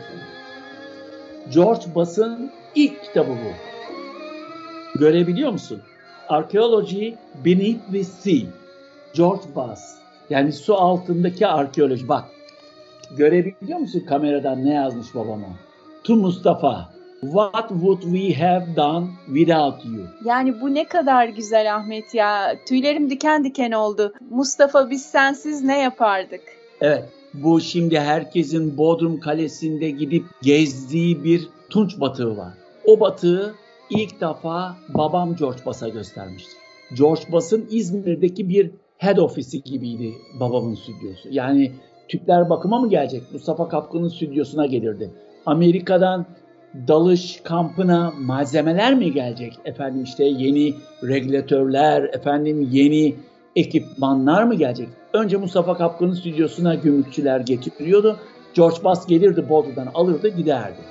George 1.54 1.96
Bass'ın 1.96 2.52
ilk 2.76 3.04
kitabı 3.04 3.32
bu. 3.32 5.00
Görebiliyor 5.00 5.52
musun? 5.52 5.82
Archaeology 6.30 7.14
Beneath 7.46 7.92
the 7.92 8.04
Sea. 8.04 8.48
George 9.14 9.56
Bass. 9.56 10.01
Yani 10.32 10.52
su 10.52 10.76
altındaki 10.76 11.48
arkeoloji. 11.48 12.08
Bak 12.10 12.26
görebiliyor 13.18 13.80
musun 13.80 14.04
kameradan 14.08 14.66
ne 14.66 14.74
yazmış 14.74 15.16
babama? 15.16 15.48
To 16.04 16.16
Mustafa. 16.16 16.90
What 17.22 17.70
would 17.70 18.02
we 18.02 18.34
have 18.34 18.76
done 18.76 19.08
without 19.26 19.86
you? 19.86 20.04
Yani 20.26 20.62
bu 20.62 20.74
ne 20.74 20.88
kadar 20.88 21.28
güzel 21.28 21.76
Ahmet 21.76 22.14
ya. 22.14 22.56
Tüylerim 22.68 23.10
diken 23.10 23.44
diken 23.44 23.72
oldu. 23.72 24.14
Mustafa 24.30 24.90
biz 24.90 25.06
sensiz 25.06 25.64
ne 25.64 25.82
yapardık? 25.82 26.42
Evet. 26.82 27.04
Bu 27.34 27.62
şimdi 27.62 28.00
herkesin 28.00 28.78
Bodrum 28.78 29.20
Kalesi'nde 29.20 29.90
gidip 29.90 30.26
gezdiği 30.42 31.24
bir 31.24 31.50
tunç 31.70 32.00
batığı 32.00 32.38
var. 32.38 32.54
O 32.86 33.00
batığı 33.00 33.56
ilk 33.90 34.22
defa 34.22 34.76
babam 34.90 35.36
George 35.36 35.66
Bass'a 35.66 35.90
göstermiştir. 35.90 36.58
George 36.94 37.22
Bass'ın 37.32 37.68
İzmir'deki 37.72 38.50
bir 38.50 38.72
head 39.02 39.18
ofisi 39.18 39.64
gibiydi 39.64 40.14
babamın 40.40 40.76
stüdyosu. 40.76 41.30
Yani 41.32 41.72
tüpler 42.08 42.50
bakıma 42.50 42.80
mı 42.80 42.90
gelecek? 42.90 43.24
Mustafa 43.34 43.68
Kapkın'ın 43.68 44.08
stüdyosuna 44.08 44.66
gelirdi. 44.66 45.12
Amerika'dan 45.46 46.26
dalış 46.88 47.42
kampına 47.44 48.14
malzemeler 48.20 48.96
mi 48.96 49.14
gelecek? 49.14 49.60
Efendim 49.66 50.04
işte 50.04 50.26
yeni 50.26 50.74
regülatörler, 51.04 52.04
efendim 52.04 52.68
yeni 52.72 53.16
ekipmanlar 53.56 54.44
mı 54.44 54.56
gelecek? 54.56 54.88
Önce 55.14 55.38
Mustafa 55.38 55.78
Kapkın'ın 55.78 56.14
stüdyosuna 56.14 56.76
gümrükçüler 56.76 57.40
getiriyordu. 57.40 58.20
George 58.54 58.84
Bass 58.84 59.08
gelirdi 59.08 59.50
Bodrum'dan 59.50 59.88
alırdı 59.94 60.28
giderdi. 60.28 60.82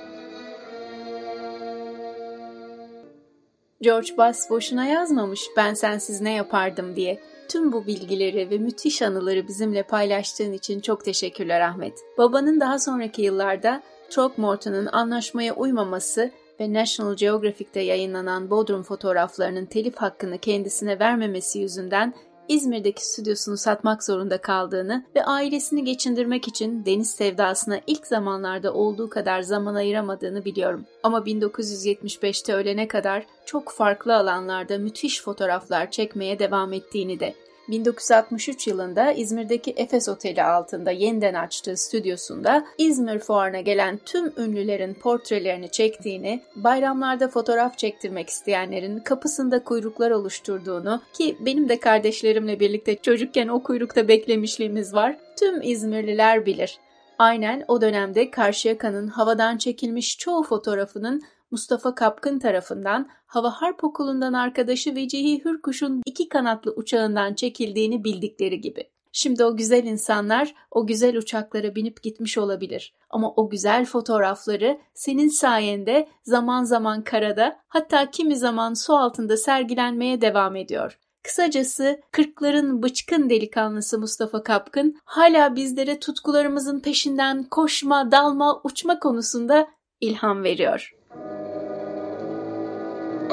George 3.81 4.17
Bass 4.17 4.49
boşuna 4.49 4.85
yazmamış 4.85 5.41
ben 5.57 5.73
sensiz 5.73 6.21
ne 6.21 6.33
yapardım 6.33 6.95
diye. 6.95 7.19
Tüm 7.51 7.71
bu 7.71 7.87
bilgileri 7.87 8.49
ve 8.49 8.57
müthiş 8.57 9.01
anıları 9.01 9.47
bizimle 9.47 9.83
paylaştığın 9.83 10.53
için 10.53 10.79
çok 10.79 11.05
teşekkürler 11.05 11.61
Ahmet. 11.61 11.93
Babanın 12.17 12.59
daha 12.59 12.79
sonraki 12.79 13.21
yıllarda 13.21 13.83
Throckmorton'un 14.09 14.85
anlaşmaya 14.85 15.55
uymaması 15.55 16.31
ve 16.59 16.73
National 16.73 17.15
Geographic'te 17.15 17.79
yayınlanan 17.79 18.49
Bodrum 18.49 18.83
fotoğraflarının 18.83 19.65
telif 19.65 19.95
hakkını 19.95 20.37
kendisine 20.37 20.99
vermemesi 20.99 21.59
yüzünden 21.59 22.13
İzmir'deki 22.47 23.07
stüdyosunu 23.07 23.57
satmak 23.57 24.03
zorunda 24.03 24.37
kaldığını 24.37 25.05
ve 25.15 25.25
ailesini 25.25 25.83
geçindirmek 25.83 26.47
için 26.47 26.85
deniz 26.85 27.09
sevdasına 27.09 27.79
ilk 27.87 28.07
zamanlarda 28.07 28.73
olduğu 28.73 29.09
kadar 29.09 29.41
zaman 29.41 29.75
ayıramadığını 29.75 30.45
biliyorum. 30.45 30.85
Ama 31.03 31.19
1975'te 31.19 32.53
ölene 32.53 32.87
kadar 32.87 33.25
çok 33.45 33.71
farklı 33.71 34.15
alanlarda 34.15 34.77
müthiş 34.77 35.21
fotoğraflar 35.21 35.91
çekmeye 35.91 36.39
devam 36.39 36.73
ettiğini 36.73 37.19
de 37.19 37.33
1963 37.69 38.67
yılında 38.67 39.11
İzmir'deki 39.11 39.73
Efes 39.77 40.09
Oteli 40.09 40.43
altında 40.43 40.91
yeniden 40.91 41.33
açtığı 41.33 41.77
stüdyosunda 41.77 42.65
İzmir 42.77 43.19
Fuarı'na 43.19 43.61
gelen 43.61 43.99
tüm 44.05 44.33
ünlülerin 44.37 44.93
portrelerini 44.93 45.71
çektiğini, 45.71 46.41
bayramlarda 46.55 47.27
fotoğraf 47.27 47.77
çektirmek 47.77 48.29
isteyenlerin 48.29 48.99
kapısında 48.99 49.63
kuyruklar 49.63 50.11
oluşturduğunu 50.11 51.01
ki 51.13 51.37
benim 51.39 51.69
de 51.69 51.79
kardeşlerimle 51.79 52.59
birlikte 52.59 52.95
çocukken 52.95 53.47
o 53.47 53.63
kuyrukta 53.63 54.07
beklemişliğimiz 54.07 54.93
var, 54.93 55.17
tüm 55.39 55.61
İzmirliler 55.61 56.45
bilir. 56.45 56.79
Aynen 57.19 57.65
o 57.67 57.81
dönemde 57.81 58.31
Karşıyaka'nın 58.31 59.07
havadan 59.07 59.57
çekilmiş 59.57 60.17
çoğu 60.17 60.43
fotoğrafının 60.43 61.21
Mustafa 61.51 61.95
Kapkın 61.95 62.39
tarafından 62.39 63.09
Hava 63.25 63.49
Harp 63.49 63.83
Okulu'ndan 63.83 64.33
arkadaşı 64.33 64.95
Vecihi 64.95 65.45
Hürkuş'un 65.45 66.01
iki 66.05 66.29
kanatlı 66.29 66.71
uçağından 66.71 67.33
çekildiğini 67.33 68.03
bildikleri 68.03 68.61
gibi. 68.61 68.89
Şimdi 69.11 69.45
o 69.45 69.57
güzel 69.57 69.83
insanlar 69.83 70.53
o 70.71 70.87
güzel 70.87 71.17
uçaklara 71.17 71.75
binip 71.75 72.03
gitmiş 72.03 72.37
olabilir. 72.37 72.93
Ama 73.09 73.33
o 73.35 73.49
güzel 73.49 73.85
fotoğrafları 73.85 74.79
senin 74.93 75.27
sayende 75.27 76.07
zaman 76.23 76.63
zaman 76.63 77.03
karada 77.03 77.59
hatta 77.67 78.11
kimi 78.11 78.35
zaman 78.35 78.73
su 78.73 78.95
altında 78.95 79.37
sergilenmeye 79.37 80.21
devam 80.21 80.55
ediyor. 80.55 80.99
Kısacası 81.23 82.01
kırkların 82.11 82.83
bıçkın 82.83 83.29
delikanlısı 83.29 83.99
Mustafa 83.99 84.43
Kapkın 84.43 84.97
hala 85.05 85.55
bizlere 85.55 85.99
tutkularımızın 85.99 86.79
peşinden 86.79 87.43
koşma, 87.43 88.11
dalma, 88.11 88.61
uçma 88.63 88.99
konusunda 88.99 89.67
ilham 90.01 90.43
veriyor. 90.43 91.00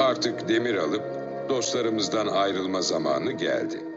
Artık 0.09 0.49
demir 0.49 0.75
alıp 0.75 1.03
dostlarımızdan 1.49 2.27
ayrılma 2.27 2.81
zamanı 2.81 3.31
geldi. 3.31 3.88